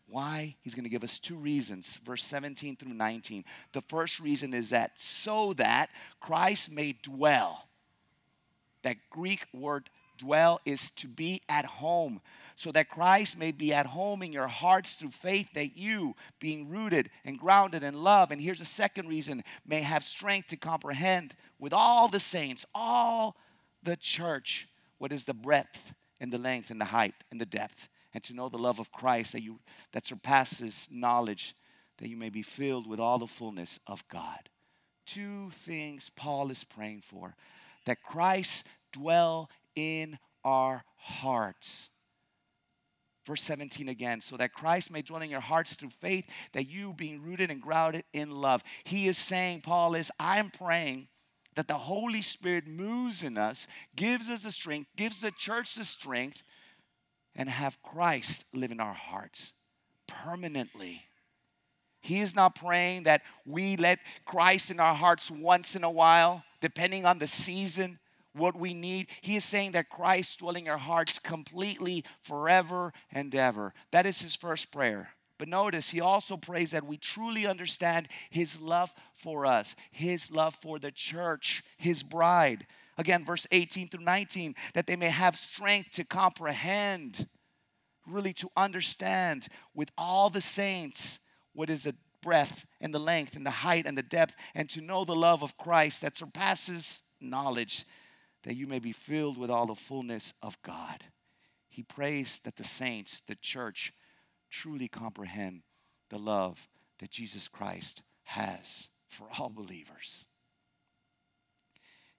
Why? 0.09 0.55
He's 0.63 0.77
going 0.77 0.85
to 0.85 0.89
give 0.89 1.03
us 1.03 1.19
two 1.19 1.35
reasons, 1.35 1.99
verse 2.05 2.23
17 2.23 2.77
through 2.77 2.95
19. 2.95 3.45
The 3.73 3.81
first 3.81 4.21
reason 4.21 4.55
is 4.55 4.71
that 4.71 5.01
so 5.01 5.53
that 5.55 5.91
Christ 6.21 6.71
may 6.71 6.95
dwell. 7.03 7.67
That 8.83 8.99
Greek 9.11 9.47
word 9.53 9.91
dwell 10.17 10.61
is 10.65 10.91
to 10.93 11.09
be 11.09 11.43
at 11.49 11.65
home 11.65 12.21
so 12.57 12.73
that 12.73 12.89
Christ 12.89 13.39
may 13.39 13.53
be 13.53 13.73
at 13.73 13.87
home 13.87 14.23
in 14.23 14.33
your 14.33 14.47
hearts 14.47 14.95
through 14.95 15.11
faith, 15.11 15.49
that 15.55 15.77
you, 15.77 16.17
being 16.41 16.69
rooted 16.69 17.11
and 17.25 17.39
grounded 17.39 17.83
in 17.83 18.03
love, 18.03 18.33
and 18.33 18.41
here's 18.41 18.63
a 18.63 18.67
second 18.67 19.09
reason, 19.09 19.45
may 19.67 19.83
have 19.83 20.03
strength 20.03 20.49
to 20.49 20.57
comprehend 20.57 21.35
with 21.59 21.75
all 21.75 22.09
the 22.09 22.21
saints, 22.21 22.65
all 22.75 23.37
the 23.83 23.97
church, 23.97 24.69
what 24.99 25.13
is 25.13 25.25
the 25.25 25.35
breadth 25.35 25.95
and 26.19 26.33
the 26.33 26.39
length 26.39 26.71
and 26.71 26.81
the 26.81 26.87
height 26.87 27.15
and 27.31 27.41
the 27.41 27.47
depth, 27.47 27.91
and 28.15 28.25
to 28.25 28.35
know 28.35 28.49
the 28.49 28.57
love 28.57 28.81
of 28.81 28.91
Christ 28.91 29.33
that 29.33 29.43
you 29.43 29.61
that 29.93 30.07
surpasses 30.07 30.89
knowledge, 30.91 31.55
that 31.99 32.09
you 32.09 32.17
may 32.17 32.31
be 32.31 32.43
filled 32.43 32.87
with 32.87 32.99
all 32.99 33.19
the 33.19 33.27
fullness 33.27 33.79
of 33.87 34.07
God. 34.09 34.49
Two 35.05 35.51
things 35.51 36.11
Paul 36.17 36.51
is 36.51 36.65
praying 36.65 37.03
for 37.03 37.37
that 37.85 38.03
Christ 38.03 38.67
dwell 38.93 39.51
in 39.77 40.19
our 40.45 40.85
hearts 40.97 41.91
Verse 43.27 43.43
17 43.43 43.89
again, 43.89 44.21
so 44.21 44.37
that 44.37 44.55
Christ 44.55 44.93
may 44.93 45.03
dwell 45.03 45.21
in 45.21 45.31
your 45.31 45.41
hearts 45.41 45.75
through 45.75 45.91
faith, 45.91 46.25
that 46.53 46.71
you 46.71 46.93
being 46.93 47.21
rooted 47.21 47.51
and 47.51 47.61
grounded 47.61 48.05
in 48.13 48.31
love. 48.31 48.63
He 48.85 49.09
is 49.09 49.19
saying, 49.19 49.63
Paul 49.63 49.97
is, 49.97 50.13
I'm 50.21 50.51
praying 50.51 51.09
that 51.57 51.67
the 51.67 51.75
Holy 51.75 52.23
Spirit 52.23 52.69
moves 52.69 53.25
in 53.25 53.37
us, 53.37 53.67
gives 53.97 54.31
us 54.31 54.45
the 54.45 54.53
strength, 54.53 54.91
gives 54.97 55.21
the 55.21 55.33
church 55.33 55.75
the 55.75 55.85
strength, 55.85 56.45
and 57.35 57.51
have 57.51 57.83
Christ 57.83 58.45
live 58.55 58.71
in 58.71 58.81
our 58.81 58.95
hearts 58.95 59.53
permanently. 60.07 61.03
He 62.03 62.21
is 62.21 62.37
not 62.37 62.55
praying 62.55 63.03
that 63.05 63.23
we 63.45 63.77
let 63.77 63.99
Christ 64.25 64.71
in 64.71 64.79
our 64.79 64.95
hearts 64.95 65.33
once 65.33 65.75
in 65.75 65.83
a 65.83 65.91
while, 65.91 66.45
depending 66.61 67.05
on 67.05 67.19
the 67.19 67.27
season 67.27 67.99
what 68.37 68.59
we 68.59 68.75
need. 68.75 69.09
He 69.21 69.37
is 69.37 69.45
saying 69.45 69.73
that 69.73 69.89
Christ 69.89 70.41
dwelling 70.41 70.67
in 70.67 70.73
our 70.73 70.79
hearts 70.79 71.19
completely 71.19 72.05
forever 72.21 72.93
and 73.11 73.35
ever. 73.35 73.73
That 73.93 74.07
is 74.07 74.21
his 74.21 74.37
first 74.37 74.71
prayer. 74.71 75.11
But 75.39 75.49
notice, 75.49 75.91
he 75.91 76.01
also 76.01 76.37
prays 76.37 76.71
that 76.71 76.87
we 76.87 76.97
truly 76.97 77.47
understand 77.47 78.09
his 78.31 78.61
love 78.61 78.95
for 79.13 79.45
us, 79.45 79.77
his 79.91 80.31
love 80.31 80.57
for 80.63 80.79
the 80.79 80.91
church, 80.91 81.63
his 81.77 82.03
bride. 82.03 82.67
Again, 82.97 83.25
verse 83.25 83.47
18 83.51 83.89
through 83.89 84.05
19, 84.05 84.55
that 84.75 84.87
they 84.87 84.97
may 84.97 85.11
have 85.11 85.37
strength 85.37 85.91
to 85.93 86.05
comprehend, 86.05 87.29
really 88.07 88.33
to 88.35 88.49
understand 88.57 89.49
with 89.75 89.91
all 89.99 90.31
the 90.31 90.41
saints 90.41 91.21
what 91.53 91.69
is 91.69 91.85
the 91.85 91.95
breadth 92.23 92.65
and 92.81 92.95
the 92.95 92.99
length 92.99 93.37
and 93.37 93.45
the 93.45 93.51
height 93.51 93.87
and 93.87 93.97
the 93.97 94.03
depth, 94.03 94.35
and 94.55 94.71
to 94.71 94.81
know 94.81 95.05
the 95.05 95.15
love 95.15 95.43
of 95.43 95.59
Christ 95.59 96.01
that 96.01 96.17
surpasses 96.17 97.03
knowledge 97.21 97.85
that 98.47 98.55
you 98.55 98.69
may 98.69 98.79
be 98.79 98.93
filled 98.93 99.37
with 99.37 99.51
all 99.51 99.67
the 99.67 99.75
fullness 99.75 100.33
of 100.41 100.57
God. 100.63 101.03
He 101.69 101.83
prays 101.83 102.41
that 102.45 102.55
the 102.55 102.65
saints, 102.65 103.21
the 103.27 103.35
church, 103.35 103.93
truly 104.51 104.87
comprehend 104.87 105.63
the 106.11 106.19
love 106.19 106.69
that 107.01 107.11
Jesus 107.11 107.49
Christ 107.49 108.03
has 108.23 108.89
for 109.09 109.27
all 109.37 109.51
believers. 109.51 110.27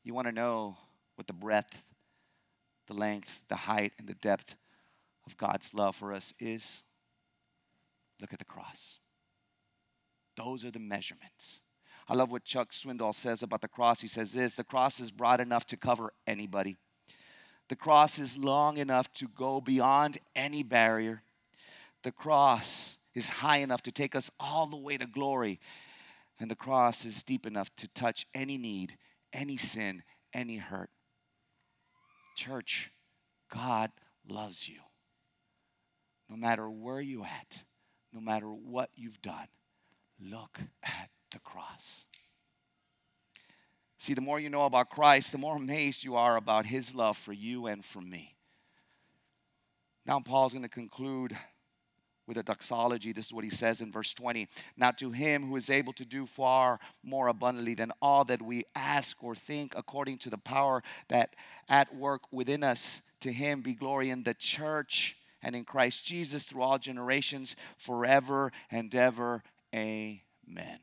You 0.04 0.14
want 0.14 0.28
to 0.28 0.34
know 0.34 0.78
what 1.16 1.28
the 1.28 1.34
breadth, 1.34 1.88
the 2.88 2.94
length, 2.94 3.42
the 3.48 3.56
height, 3.56 3.94
and 3.98 4.08
the 4.08 4.14
depth 4.16 4.58
of 5.26 5.38
God's 5.38 5.74
love 5.74 5.96
for 5.96 6.12
us 6.12 6.34
is? 6.40 6.84
Look 8.20 8.34
at 8.34 8.40
the 8.40 8.46
cross. 8.46 9.00
Those 10.36 10.66
are 10.66 10.72
the 10.72 10.80
measurements. 10.80 11.62
I 12.10 12.16
love 12.16 12.32
what 12.32 12.46
Chuck 12.46 12.72
Swindoll 12.72 13.14
says 13.14 13.44
about 13.44 13.62
the 13.62 13.68
cross. 13.68 14.00
He 14.02 14.08
says 14.08 14.32
this 14.34 14.56
the 14.56 14.64
cross 14.64 15.00
is 15.00 15.12
broad 15.12 15.42
enough 15.42 15.66
to 15.68 15.78
cover 15.78 16.14
anybody, 16.26 16.78
the 17.70 17.76
cross 17.76 18.18
is 18.18 18.38
long 18.38 18.78
enough 18.78 19.12
to 19.14 19.28
go 19.28 19.60
beyond 19.60 20.20
any 20.36 20.64
barrier. 20.64 21.22
The 22.04 22.12
cross 22.12 22.98
is 23.14 23.30
high 23.30 23.58
enough 23.58 23.82
to 23.84 23.92
take 23.92 24.16
us 24.16 24.32
all 24.40 24.68
the 24.68 24.78
way 24.78 24.98
to 24.98 25.06
glory. 25.06 25.60
And 26.40 26.50
the 26.50 26.56
cross 26.56 27.04
is 27.04 27.24
deep 27.24 27.46
enough 27.46 27.76
to 27.78 27.88
touch 27.90 28.28
any 28.34 28.58
need, 28.58 28.98
any 29.34 29.58
sin, 29.58 30.04
any 30.34 30.58
hurt. 30.58 30.92
Church, 32.36 32.92
God 33.52 33.92
loves 34.30 34.70
you. 34.70 34.80
No 36.30 36.36
matter 36.38 36.70
where 36.70 37.02
you're 37.02 37.26
at, 37.26 37.64
no 38.14 38.22
matter 38.22 38.48
what 38.48 38.92
you've 38.96 39.22
done, 39.22 39.48
look 40.20 40.60
at 40.84 41.10
cross. 41.40 42.06
See, 43.98 44.14
the 44.14 44.22
more 44.22 44.40
you 44.40 44.50
know 44.50 44.64
about 44.64 44.90
Christ, 44.90 45.32
the 45.32 45.38
more 45.38 45.58
amazed 45.58 46.04
you 46.04 46.16
are 46.16 46.38
about 46.38 46.66
his 46.66 46.94
love 46.94 47.18
for 47.18 47.34
you 47.34 47.66
and 47.66 47.84
for 47.84 48.02
me. 48.02 48.36
Now, 50.06 50.20
Paul's 50.20 50.54
going 50.54 50.64
to 50.64 50.70
conclude 50.70 51.36
with 52.28 52.38
a 52.38 52.44
doxology. 52.44 53.12
This 53.12 53.28
is 53.28 53.34
what 53.34 53.44
he 53.44 53.50
says 53.50 53.82
in 53.82 53.92
verse 53.92 54.14
20. 54.14 54.48
Now, 54.76 54.92
to 54.92 55.12
him 55.12 55.48
who 55.48 55.56
is 55.56 55.70
able 55.70 55.94
to 55.94 56.06
do 56.06 56.26
far 56.26 56.80
more 57.04 57.30
abundantly 57.30 57.74
than 57.74 57.92
all 58.02 58.26
that 58.26 58.42
we 58.42 58.66
ask 58.76 59.22
or 59.24 59.34
think, 59.34 59.74
according 59.76 60.20
to 60.20 60.30
the 60.30 60.38
power 60.38 60.84
that 61.08 61.36
at 61.68 61.96
work 61.96 62.22
within 62.32 62.64
us, 62.64 63.02
to 63.22 63.32
him 63.32 63.62
be 63.62 63.74
glory 63.74 64.10
in 64.10 64.24
the 64.24 64.34
church 64.34 65.18
and 65.42 65.56
in 65.56 65.64
Christ 65.64 66.06
Jesus 66.06 66.44
through 66.44 66.62
all 66.62 66.78
generations, 66.78 67.56
forever 67.78 68.52
and 68.70 68.94
ever. 68.94 69.44
Amen. 69.74 70.80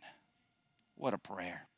What 1.05 1.13
a 1.13 1.19
prayer. 1.19 1.69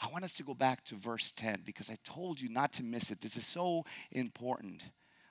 I 0.00 0.08
want 0.08 0.24
us 0.24 0.32
to 0.36 0.42
go 0.42 0.54
back 0.54 0.82
to 0.84 0.94
verse 0.94 1.30
10 1.36 1.60
because 1.66 1.90
I 1.90 1.98
told 2.04 2.40
you 2.40 2.48
not 2.48 2.72
to 2.72 2.82
miss 2.82 3.10
it. 3.10 3.20
This 3.20 3.36
is 3.36 3.46
so 3.46 3.84
important. 4.12 4.82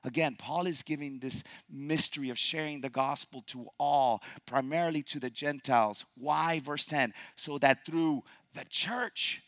Again, 0.04 0.36
Paul 0.38 0.68
is 0.68 0.84
giving 0.84 1.18
this 1.18 1.44
mystery 1.68 2.30
of 2.30 2.38
sharing 2.38 2.82
the 2.82 2.90
gospel 2.92 3.44
to 3.48 3.66
all, 3.80 4.22
primarily 4.46 5.02
to 5.02 5.20
the 5.20 5.32
Gentiles. 5.32 6.06
Why? 6.16 6.60
Verse 6.60 6.86
10 6.86 7.16
so 7.36 7.58
that 7.58 7.84
through 7.84 8.22
the 8.54 8.66
church, 8.70 9.42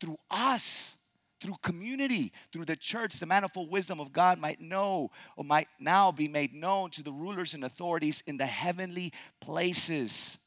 through 0.00 0.16
us, 0.30 0.96
through 1.38 1.56
community, 1.60 2.32
through 2.50 2.64
the 2.64 2.76
church, 2.76 3.20
the 3.20 3.26
manifold 3.26 3.70
wisdom 3.70 4.00
of 4.00 4.10
God 4.10 4.38
might 4.38 4.58
know 4.58 5.10
or 5.36 5.44
might 5.44 5.68
now 5.78 6.10
be 6.10 6.28
made 6.28 6.54
known 6.54 6.88
to 6.92 7.02
the 7.02 7.12
rulers 7.12 7.52
and 7.52 7.62
authorities 7.62 8.22
in 8.26 8.38
the 8.38 8.46
heavenly 8.46 9.12
places. 9.38 10.38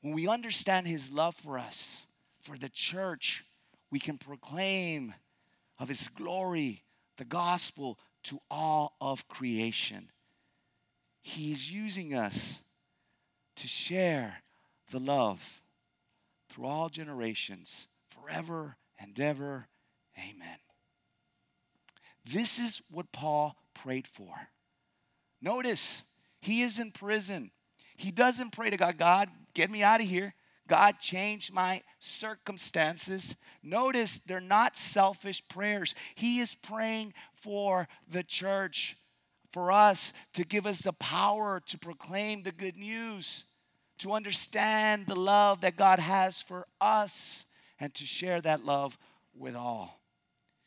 When 0.00 0.14
we 0.14 0.28
understand 0.28 0.86
his 0.86 1.12
love 1.12 1.34
for 1.34 1.58
us, 1.58 2.06
for 2.40 2.56
the 2.56 2.68
church, 2.68 3.44
we 3.90 3.98
can 3.98 4.18
proclaim 4.18 5.14
of 5.78 5.88
his 5.88 6.08
glory, 6.08 6.84
the 7.16 7.24
gospel 7.24 7.98
to 8.24 8.40
all 8.50 8.94
of 9.00 9.28
creation. 9.28 10.10
He's 11.20 11.70
using 11.70 12.14
us 12.14 12.62
to 13.56 13.68
share 13.68 14.42
the 14.90 15.00
love 15.00 15.62
through 16.48 16.66
all 16.66 16.88
generations, 16.88 17.88
forever 18.08 18.76
and 18.98 19.18
ever. 19.20 19.68
Amen. 20.18 20.58
This 22.24 22.58
is 22.58 22.82
what 22.90 23.12
Paul 23.12 23.56
prayed 23.74 24.06
for. 24.06 24.34
Notice, 25.40 26.04
he 26.40 26.62
is 26.62 26.78
in 26.78 26.90
prison. 26.90 27.50
He 27.96 28.10
doesn't 28.10 28.52
pray 28.52 28.70
to 28.70 28.76
God, 28.76 28.98
God, 28.98 29.28
get 29.54 29.70
me 29.70 29.82
out 29.82 30.00
of 30.00 30.06
here. 30.06 30.34
God, 30.68 31.00
changed 31.00 31.52
my 31.52 31.82
circumstances. 31.98 33.34
Notice 33.62 34.20
they're 34.20 34.40
not 34.40 34.76
selfish 34.76 35.42
prayers. 35.48 35.94
He 36.14 36.38
is 36.38 36.54
praying 36.54 37.12
for 37.34 37.88
the 38.06 38.22
church, 38.22 38.96
for 39.52 39.72
us 39.72 40.12
to 40.34 40.44
give 40.44 40.66
us 40.66 40.82
the 40.82 40.92
power 40.92 41.60
to 41.66 41.78
proclaim 41.78 42.44
the 42.44 42.52
good 42.52 42.76
news, 42.76 43.46
to 43.98 44.12
understand 44.12 45.06
the 45.06 45.16
love 45.16 45.62
that 45.62 45.76
God 45.76 45.98
has 45.98 46.40
for 46.40 46.68
us, 46.80 47.44
and 47.80 47.92
to 47.94 48.04
share 48.04 48.40
that 48.40 48.64
love 48.64 48.96
with 49.34 49.56
all. 49.56 50.00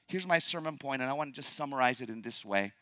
Here's 0.07 0.27
my 0.27 0.39
sermon 0.39 0.77
point, 0.77 1.01
and 1.01 1.09
I 1.09 1.13
want 1.13 1.33
to 1.33 1.41
just 1.41 1.55
summarize 1.55 2.01
it 2.01 2.09
in 2.09 2.21
this 2.21 2.43
way. 2.43 2.73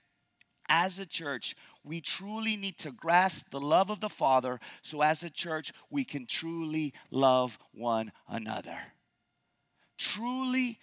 As 0.67 0.99
a 0.99 1.05
church, 1.05 1.55
we 1.83 2.01
truly 2.01 2.57
need 2.57 2.77
to 2.79 2.91
grasp 2.91 3.49
the 3.49 3.59
love 3.59 3.89
of 3.89 3.99
the 3.99 4.09
Father 4.09 4.59
so 4.81 5.01
as 5.01 5.23
a 5.23 5.29
church 5.29 5.71
we 5.89 6.03
can 6.03 6.25
truly 6.25 6.93
love 7.09 7.57
one 7.73 8.11
another. 8.27 8.77
Truly 9.97 10.79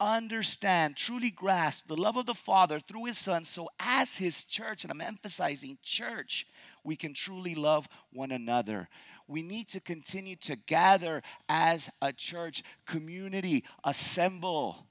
understand, 0.00 0.96
truly 0.96 1.30
grasp 1.30 1.86
the 1.86 1.96
love 1.96 2.16
of 2.16 2.26
the 2.26 2.34
Father 2.34 2.80
through 2.80 3.04
His 3.04 3.18
Son 3.18 3.44
so 3.44 3.68
as 3.78 4.16
His 4.16 4.44
church, 4.44 4.82
and 4.82 4.90
I'm 4.90 5.00
emphasizing 5.00 5.78
church, 5.82 6.46
we 6.82 6.96
can 6.96 7.14
truly 7.14 7.54
love 7.54 7.88
one 8.12 8.32
another. 8.32 8.88
We 9.28 9.42
need 9.42 9.68
to 9.68 9.80
continue 9.80 10.36
to 10.36 10.56
gather 10.56 11.22
as 11.48 11.90
a 12.02 12.12
church 12.12 12.64
community, 12.86 13.64
assemble 13.84 14.86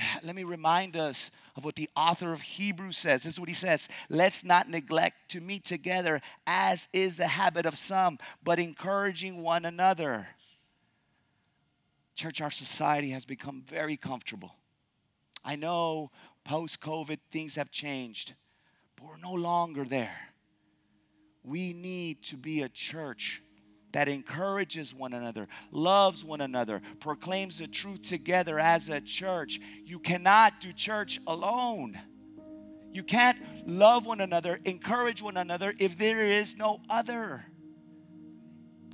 let 0.22 0.34
me 0.34 0.44
remind 0.44 0.96
us 0.96 1.30
of 1.56 1.64
what 1.64 1.76
the 1.76 1.88
author 1.96 2.32
of 2.32 2.42
Hebrews 2.42 2.96
says. 2.96 3.22
This 3.22 3.34
is 3.34 3.40
what 3.40 3.48
he 3.48 3.54
says 3.54 3.88
Let's 4.08 4.44
not 4.44 4.68
neglect 4.68 5.30
to 5.30 5.40
meet 5.40 5.64
together, 5.64 6.20
as 6.46 6.88
is 6.92 7.16
the 7.16 7.26
habit 7.26 7.66
of 7.66 7.76
some, 7.76 8.18
but 8.42 8.58
encouraging 8.58 9.42
one 9.42 9.64
another. 9.64 10.28
Church, 12.14 12.40
our 12.40 12.50
society 12.50 13.10
has 13.10 13.24
become 13.24 13.62
very 13.66 13.96
comfortable. 13.96 14.54
I 15.44 15.56
know 15.56 16.10
post 16.44 16.80
COVID 16.80 17.18
things 17.30 17.54
have 17.54 17.70
changed, 17.70 18.34
but 18.96 19.06
we're 19.06 19.16
no 19.16 19.32
longer 19.32 19.84
there. 19.84 20.18
We 21.42 21.72
need 21.72 22.22
to 22.24 22.36
be 22.36 22.60
a 22.60 22.68
church 22.68 23.42
that 23.92 24.08
encourages 24.08 24.94
one 24.94 25.12
another, 25.12 25.48
loves 25.70 26.24
one 26.24 26.40
another, 26.40 26.80
proclaims 27.00 27.58
the 27.58 27.66
truth 27.66 28.02
together 28.02 28.58
as 28.58 28.88
a 28.88 29.00
church. 29.00 29.60
You 29.84 29.98
cannot 29.98 30.60
do 30.60 30.72
church 30.72 31.20
alone. 31.26 31.98
You 32.92 33.02
can't 33.02 33.38
love 33.68 34.06
one 34.06 34.20
another, 34.20 34.58
encourage 34.64 35.22
one 35.22 35.36
another 35.36 35.74
if 35.78 35.96
there 35.96 36.24
is 36.24 36.56
no 36.56 36.80
other. 36.88 37.44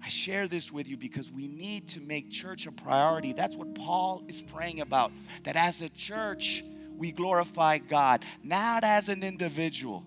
I 0.02 0.08
share 0.08 0.46
this 0.46 0.70
with 0.70 0.88
you 0.88 0.96
because 0.96 1.32
we 1.32 1.48
need 1.48 1.88
to 1.88 2.00
make 2.00 2.30
church 2.30 2.66
a 2.66 2.72
priority. 2.72 3.32
That's 3.32 3.56
what 3.56 3.74
Paul 3.74 4.22
is 4.28 4.40
praying 4.40 4.80
about. 4.80 5.12
That 5.44 5.56
as 5.56 5.82
a 5.82 5.88
church, 5.88 6.62
we 6.96 7.10
glorify 7.10 7.78
God, 7.78 8.24
not 8.42 8.84
as 8.84 9.08
an 9.08 9.22
individual. 9.22 10.04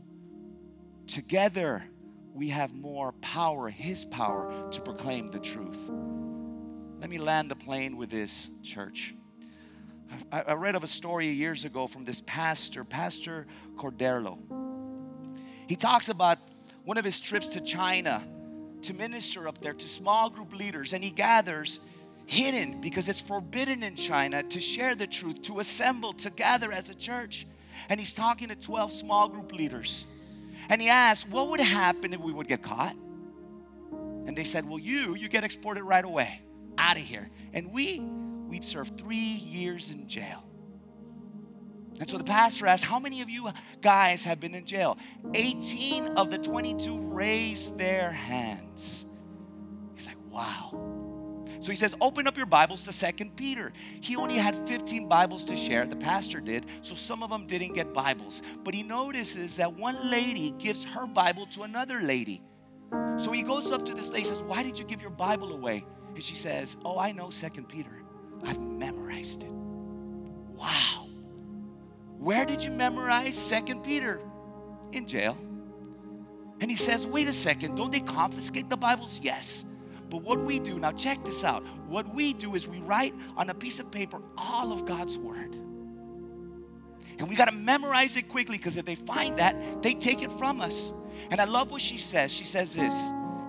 Together, 1.08 1.84
we 2.34 2.50
have 2.50 2.74
more 2.74 3.14
power, 3.22 3.70
His 3.70 4.06
power, 4.06 4.70
to 4.72 4.82
proclaim 4.82 5.32
the 5.32 5.40
truth. 5.40 5.90
Let 7.00 7.10
me 7.10 7.18
land 7.18 7.50
the 7.50 7.56
plane 7.56 7.98
with 7.98 8.10
this, 8.10 8.50
church. 8.62 9.16
I, 10.32 10.42
I 10.42 10.54
read 10.54 10.76
of 10.76 10.84
a 10.84 10.88
story 10.88 11.28
years 11.28 11.66
ago 11.66 11.88
from 11.88 12.06
this 12.06 12.22
pastor, 12.26 12.84
Pastor 12.84 13.48
Cordeiro. 13.78 14.38
He 15.68 15.76
talks 15.76 16.10
about 16.10 16.40
one 16.84 16.98
of 16.98 17.06
his 17.06 17.22
trips 17.22 17.48
to 17.50 17.62
China 17.62 18.24
to 18.82 18.94
minister 18.94 19.48
up 19.48 19.60
there 19.60 19.74
to 19.74 19.88
small 19.88 20.30
group 20.30 20.54
leaders, 20.54 20.94
and 20.94 21.04
he 21.04 21.12
gathers 21.12 21.80
hidden 22.26 22.80
because 22.80 23.10
it's 23.10 23.22
forbidden 23.22 23.84
in 23.84 23.96
China 23.96 24.44
to 24.44 24.60
share 24.60 24.96
the 24.96 25.08
truth, 25.08 25.42
to 25.44 25.60
assemble, 25.60 26.14
to 26.14 26.30
gather 26.30 26.72
as 26.72 26.90
a 26.90 26.96
church. 26.96 27.48
And 27.90 28.00
he's 28.00 28.14
talking 28.14 28.50
to 28.50 28.56
12 28.56 28.92
small 28.92 29.28
group 29.28 29.54
leaders. 29.54 30.06
And 30.70 30.82
he 30.82 30.90
asked, 30.90 31.28
What 31.28 31.50
would 31.50 31.60
happen 31.60 32.14
if 32.14 32.22
we 32.22 32.32
would 32.32 32.48
get 32.48 32.62
caught? 32.62 32.96
And 33.92 34.38
they 34.38 34.44
said, 34.44 34.70
Well, 34.70 34.80
you, 34.80 35.16
you 35.16 35.28
get 35.28 35.44
exported 35.44 35.84
right 35.84 36.06
away, 36.06 36.42
out 36.78 36.96
of 36.96 37.04
here. 37.04 37.30
And 37.54 37.72
we, 37.72 38.00
we'd 38.00 38.64
serve 38.64 38.92
three 38.98 39.18
years 39.18 39.92
in 39.92 40.08
jail. 40.08 40.44
And 42.00 42.10
so 42.10 42.18
the 42.18 42.24
pastor 42.24 42.68
asked, 42.68 42.86
How 42.86 43.00
many 43.00 43.22
of 43.22 43.30
you 43.30 43.50
guys 43.82 44.24
have 44.26 44.40
been 44.40 44.54
in 44.54 44.66
jail? 44.66 44.98
18 45.34 46.10
of 46.10 46.30
the 46.30 46.38
22 46.38 46.98
raised 46.98 47.78
their 47.78 48.12
hands. 48.12 49.08
He's 49.96 50.06
like, 50.06 50.18
Wow. 50.30 50.89
So 51.62 51.72
he 51.72 51.76
says, 51.76 51.94
open 52.00 52.26
up 52.26 52.38
your 52.38 52.46
Bibles 52.46 52.84
to 52.84 52.94
Second 52.94 53.36
Peter. 53.36 53.74
He 54.00 54.16
only 54.16 54.36
had 54.36 54.68
15 54.68 55.10
Bibles 55.10 55.44
to 55.46 55.58
share, 55.58 55.86
the 55.86 55.96
pastor 55.96 56.40
did, 56.40 56.66
so 56.82 56.96
some 56.96 57.22
of 57.22 57.30
them 57.30 57.48
didn't 57.48 57.74
get 57.74 57.94
Bibles. 57.94 58.42
But 58.64 58.74
he 58.74 58.84
notices 58.84 59.58
that 59.58 59.74
one 59.74 60.10
lady 60.10 60.52
gives 60.52 60.86
her 60.86 61.06
Bible 61.06 61.46
to 61.48 61.64
another 61.64 62.00
lady. 62.02 62.42
So 63.18 63.32
he 63.32 63.44
goes 63.44 63.72
up 63.72 63.86
to 63.86 63.94
this 63.94 64.10
lady 64.10 64.28
and 64.28 64.38
says, 64.38 64.44
Why 64.44 64.64
did 64.64 64.80
you 64.80 64.86
give 64.86 65.02
your 65.02 65.12
Bible 65.12 65.52
away? 65.52 65.86
And 66.16 66.24
she 66.24 66.36
says, 66.36 66.78
Oh, 66.86 66.98
I 66.98 67.12
know 67.12 67.30
Second 67.30 67.68
Peter. 67.68 68.04
I've 68.44 68.60
memorized 68.60 69.44
it. 69.44 69.52
Wow. 69.52 71.10
Where 72.18 72.46
did 72.46 72.64
you 72.64 72.72
memorize 72.72 73.38
Second 73.38 73.84
Peter? 73.84 74.22
In 74.94 75.08
jail. 75.08 75.38
And 76.62 76.72
he 76.72 76.78
says, 76.78 77.06
Wait 77.06 77.28
a 77.28 77.34
second, 77.34 77.76
don't 77.76 77.92
they 77.92 78.00
confiscate 78.00 78.70
the 78.70 78.78
Bibles? 78.78 79.20
Yes. 79.22 79.66
But 80.10 80.24
what 80.24 80.40
we 80.40 80.60
do, 80.60 80.80
now 80.80 80.92
check 80.92 81.24
this 81.24 81.44
out. 81.44 81.64
What 81.88 82.14
we 82.14 82.34
do 82.34 82.56
is 82.56 82.68
we 82.68 82.80
write 82.80 83.14
on 83.38 83.50
a 83.50 83.54
piece 83.54 83.80
of 83.80 83.92
paper 83.92 84.22
all 84.38 84.72
of 84.72 84.86
God's 84.86 85.18
word. 85.18 85.56
And 87.20 87.30
we 87.30 87.36
got 87.36 87.46
to 87.46 87.56
memorize 87.56 88.16
it 88.16 88.30
quickly 88.30 88.58
because 88.58 88.78
if 88.78 88.86
they 88.86 88.96
find 88.96 89.38
that, 89.38 89.84
they 89.84 89.94
take 89.94 90.24
it 90.24 90.32
from 90.32 90.62
us. 90.62 90.94
And 91.30 91.40
I 91.40 91.44
love 91.44 91.70
what 91.70 91.82
she 91.82 91.98
says. 91.98 92.32
She 92.32 92.46
says 92.46 92.74
this 92.74 92.94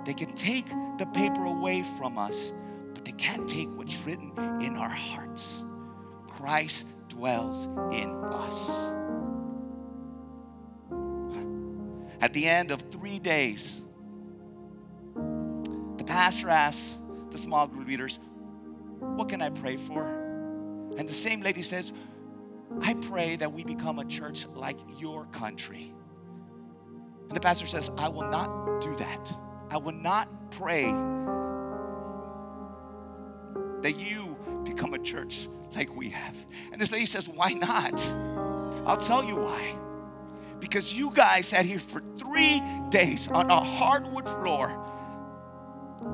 they 0.04 0.14
can 0.14 0.34
take 0.34 0.66
the 0.98 1.06
paper 1.06 1.44
away 1.44 1.82
from 1.96 2.18
us, 2.18 2.52
but 2.94 3.04
they 3.04 3.12
can't 3.12 3.48
take 3.48 3.68
what's 3.76 3.98
written 4.02 4.32
in 4.60 4.76
our 4.76 4.88
hearts. 4.88 5.62
Christ 6.28 6.86
dwells 7.08 7.66
in 7.94 8.10
us. 8.24 8.90
At 12.20 12.34
the 12.34 12.46
end 12.46 12.70
of 12.70 12.82
three 12.90 13.18
days, 13.18 13.82
pastor 16.10 16.48
asks 16.48 16.98
the 17.30 17.38
small 17.38 17.68
group 17.68 17.86
leaders, 17.86 18.18
What 18.98 19.28
can 19.28 19.40
I 19.40 19.50
pray 19.50 19.76
for? 19.76 20.04
And 20.98 21.08
the 21.08 21.14
same 21.14 21.40
lady 21.40 21.62
says, 21.62 21.92
I 22.80 22.94
pray 22.94 23.36
that 23.36 23.52
we 23.52 23.62
become 23.62 24.00
a 24.00 24.04
church 24.04 24.44
like 24.54 24.78
your 24.98 25.26
country. 25.26 25.94
And 27.28 27.36
the 27.36 27.40
pastor 27.40 27.66
says, 27.68 27.92
I 27.96 28.08
will 28.08 28.28
not 28.28 28.80
do 28.80 28.92
that. 28.96 29.38
I 29.70 29.76
will 29.76 29.92
not 29.92 30.50
pray 30.50 30.86
that 33.82 33.96
you 33.96 34.36
become 34.64 34.94
a 34.94 34.98
church 34.98 35.48
like 35.76 35.94
we 35.94 36.08
have. 36.08 36.36
And 36.72 36.80
this 36.80 36.90
lady 36.90 37.06
says, 37.06 37.28
Why 37.28 37.52
not? 37.52 38.00
I'll 38.84 38.96
tell 38.96 39.22
you 39.22 39.36
why. 39.36 39.76
Because 40.58 40.92
you 40.92 41.12
guys 41.12 41.46
sat 41.46 41.66
here 41.66 41.78
for 41.78 42.02
three 42.18 42.60
days 42.88 43.28
on 43.28 43.48
a 43.48 43.60
hardwood 43.60 44.28
floor 44.28 44.76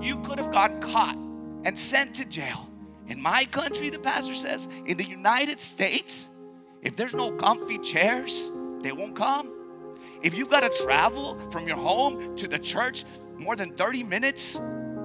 you 0.01 0.19
could 0.23 0.39
have 0.39 0.53
gotten 0.53 0.81
caught 0.81 1.17
and 1.65 1.79
sent 1.79 2.15
to 2.17 2.25
jail. 2.25 2.69
In 3.09 3.21
my 3.21 3.45
country, 3.45 3.91
the 3.91 3.99
pastor 3.99 4.35
says, 4.35 4.69
in 4.87 4.97
the 4.97 5.05
United 5.05 5.61
States, 5.61 6.29
if 6.83 6.97
there's 6.97 7.15
no 7.15 7.33
comfy 7.33 7.79
chairs, 7.79 8.51
they 8.81 8.93
won't 8.93 9.17
come. 9.17 9.53
If 10.23 10.35
you've 10.35 10.51
got 10.51 10.61
to 10.61 10.85
travel 10.85 11.39
from 11.51 11.69
your 11.69 11.77
home 11.77 12.37
to 12.37 12.49
the 12.49 12.59
church 12.59 13.05
more 13.37 13.55
than 13.55 13.75
30 13.75 14.03
minutes, 14.05 14.59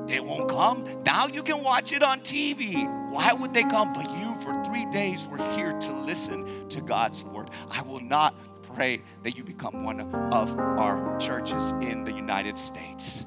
they 0.08 0.20
won't 0.20 0.50
come. 0.50 0.86
Now 1.06 1.28
you 1.28 1.44
can 1.44 1.64
watch 1.64 1.92
it 1.92 2.02
on 2.04 2.22
TV. 2.22 2.88
Why 3.12 3.34
would 3.34 3.54
they 3.54 3.64
come? 3.64 3.94
But 3.94 4.10
you, 4.18 4.36
for 4.42 4.64
three 4.64 4.86
days, 4.92 5.28
were 5.28 5.38
here 5.56 5.74
to 5.74 5.94
listen 6.00 6.68
to 6.70 6.82
God's 6.82 7.24
word. 7.24 7.50
I 7.70 7.82
will 7.82 8.00
not 8.00 8.36
pray 8.74 9.02
that 9.24 9.38
you 9.38 9.44
become 9.44 9.84
one 9.84 10.02
of 10.34 10.58
our 10.58 11.18
churches 11.20 11.72
in 11.82 12.04
the 12.04 12.14
United 12.14 12.58
States. 12.58 13.26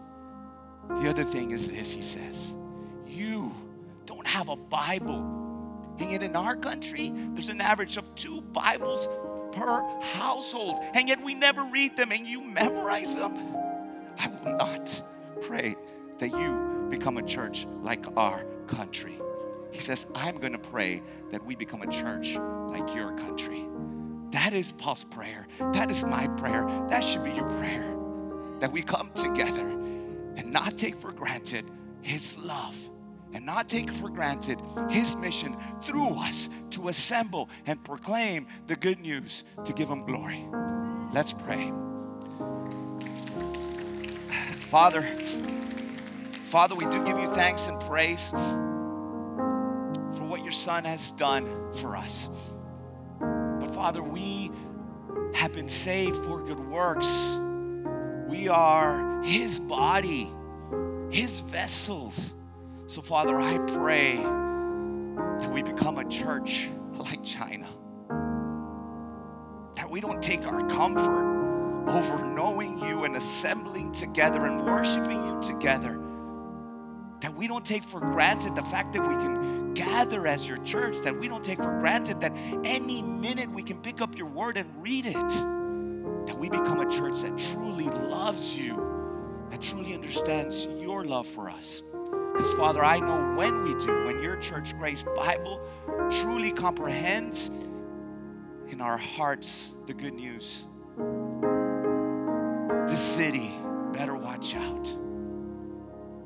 The 0.89 1.09
other 1.11 1.25
thing 1.25 1.51
is 1.51 1.71
this, 1.71 1.93
he 1.93 2.03
says, 2.03 2.55
you 3.07 3.55
don't 4.07 4.27
have 4.27 4.49
a 4.49 4.57
Bible. 4.57 5.43
And 5.99 6.11
yet 6.11 6.23
in 6.23 6.37
our 6.37 6.57
country, 6.57 7.13
there's 7.15 7.49
an 7.49 7.61
average 7.61 7.97
of 7.97 8.15
two 8.15 8.41
Bibles 8.41 9.09
per 9.53 9.83
household. 10.01 10.81
And 10.95 11.09
yet 11.09 11.23
we 11.23 11.35
never 11.35 11.65
read 11.65 11.97
them 11.97 12.13
and 12.13 12.27
you 12.27 12.41
memorize 12.41 13.15
them. 13.15 13.35
I 14.19 14.29
will 14.29 14.57
not 14.57 15.03
pray 15.43 15.77
that 16.19 16.31
you 16.31 16.87
become 16.91 17.19
a 17.19 17.23
church 17.23 17.67
like 17.83 18.05
our 18.17 18.45
country. 18.67 19.19
He 19.73 19.81
says, 19.81 20.07
I'm 20.15 20.39
going 20.39 20.53
to 20.53 20.59
pray 20.59 21.03
that 21.31 21.45
we 21.45 21.57
become 21.57 21.83
a 21.83 21.91
church 21.91 22.37
like 22.69 22.95
your 22.95 23.13
country. 23.19 23.65
That 24.31 24.53
is 24.53 24.73
Paul's 24.73 25.05
prayer. 25.05 25.47
That 25.73 25.91
is 25.91 26.05
my 26.05 26.29
prayer. 26.29 26.67
That 26.91 27.03
should 27.03 27.25
be 27.25 27.33
your 27.33 27.49
prayer. 27.59 27.97
That 28.61 28.73
we 28.73 28.83
come 28.83 29.11
together 29.15 29.69
and 30.37 30.53
not 30.53 30.79
take 30.79 30.97
for 30.97 31.13
granted 31.13 31.71
his 32.03 32.37
love 32.39 32.77
and 33.33 33.45
not 33.45 33.69
take 33.69 33.93
for 33.93 34.09
granted 34.09 34.61
his 34.89 35.17
mission 35.17 35.57
through 35.83 36.09
us 36.11 36.49
to 36.71 36.89
assemble 36.89 37.49
and 37.67 37.83
proclaim 37.85 38.47
the 38.69 38.77
good 38.77 39.01
news 39.01 39.45
to 39.65 39.73
give 39.73 39.89
him 39.89 40.05
glory. 40.07 40.47
Let's 41.13 41.33
pray. 41.33 41.73
Father, 44.71 45.03
Father, 46.45 46.75
we 46.75 46.85
do 46.87 47.05
give 47.05 47.19
you 47.19 47.27
thanks 47.35 47.67
and 47.67 47.81
praise 47.81 48.31
for 50.17 50.25
what 50.25 50.43
your 50.43 50.53
Son 50.53 50.85
has 50.85 51.13
done 51.13 51.73
for 51.75 51.97
us. 51.97 52.29
But 53.21 53.75
Father, 53.75 54.03
we 54.03 54.51
have 55.35 55.53
been 55.53 55.69
saved 55.69 56.17
for 56.25 56.41
good 56.43 56.61
works. 56.69 57.09
We 58.35 58.49
are 58.49 59.23
His 59.23 59.61
body, 59.61 60.29
His 61.09 61.39
vessels. 61.39 62.35
So, 62.89 63.01
Father, 63.01 63.41
I 63.41 63.59
pray 63.59 64.17
that 65.39 65.53
we 65.53 65.63
become 65.63 65.99
a 65.99 66.09
church 66.09 66.69
like 66.95 67.23
China. 67.23 67.69
That 69.77 69.89
we 69.89 70.01
don't 70.01 70.21
take 70.21 70.49
our 70.49 70.69
comfort 70.69 71.87
over 71.89 72.27
knowing 72.27 72.81
you 72.81 73.05
and 73.05 73.15
assembling 73.15 73.93
together 73.93 74.47
and 74.47 74.67
worshiping 74.67 75.25
you 75.25 75.41
together. 75.41 76.01
That 77.21 77.37
we 77.37 77.47
don't 77.47 77.65
take 77.65 77.85
for 77.85 78.01
granted 78.01 78.57
the 78.57 78.63
fact 78.63 78.95
that 78.95 79.09
we 79.09 79.15
can 79.15 79.75
gather 79.75 80.27
as 80.27 80.49
your 80.49 80.59
church, 80.59 80.99
that 81.05 81.17
we 81.17 81.29
don't 81.29 81.45
take 81.45 81.63
for 81.63 81.79
granted 81.79 82.19
that 82.19 82.33
any 82.65 83.01
minute 83.01 83.49
we 83.53 83.63
can 83.63 83.81
pick 83.81 84.01
up 84.01 84.19
your 84.19 84.27
word 84.27 84.57
and 84.57 84.83
read 84.83 85.07
it. 85.07 85.64
That 86.27 86.39
we 86.39 86.49
become 86.49 86.81
a 86.81 86.91
church 86.91 87.21
that 87.21 87.37
truly 87.37 87.87
loves 87.87 88.57
you, 88.57 89.47
that 89.51 89.61
truly 89.61 89.95
understands 89.95 90.67
your 90.67 91.05
love 91.05 91.27
for 91.27 91.49
us. 91.49 91.83
Because, 92.33 92.53
Father, 92.55 92.85
I 92.85 92.99
know 92.99 93.37
when 93.37 93.63
we 93.63 93.75
do, 93.85 94.05
when 94.05 94.23
your 94.23 94.37
church, 94.37 94.77
Grace 94.79 95.05
Bible, 95.17 95.61
truly 96.11 96.51
comprehends 96.51 97.51
in 98.69 98.81
our 98.81 98.97
hearts 98.97 99.73
the 99.87 99.95
good 99.95 100.15
news 100.15 100.67
the 102.89 102.97
city 102.97 103.53
better 103.93 104.15
watch 104.15 104.55
out. 104.55 104.97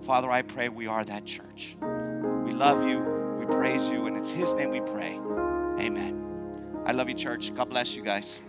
Father, 0.03 0.31
I 0.31 0.43
pray 0.43 0.69
we 0.69 0.87
are 0.87 1.05
that 1.05 1.25
church. 1.25 1.77
We 1.81 2.51
love 2.51 2.87
you, 2.87 3.01
we 3.39 3.47
praise 3.47 3.89
you, 3.89 4.07
and 4.07 4.17
it's 4.17 4.31
His 4.31 4.53
name 4.55 4.71
we 4.71 4.81
pray. 4.81 5.15
Amen. 5.81 6.83
I 6.85 6.93
love 6.93 7.09
you, 7.09 7.15
church. 7.15 7.55
God 7.55 7.71
bless 7.71 7.95
you 7.95 8.03
guys. 8.03 8.41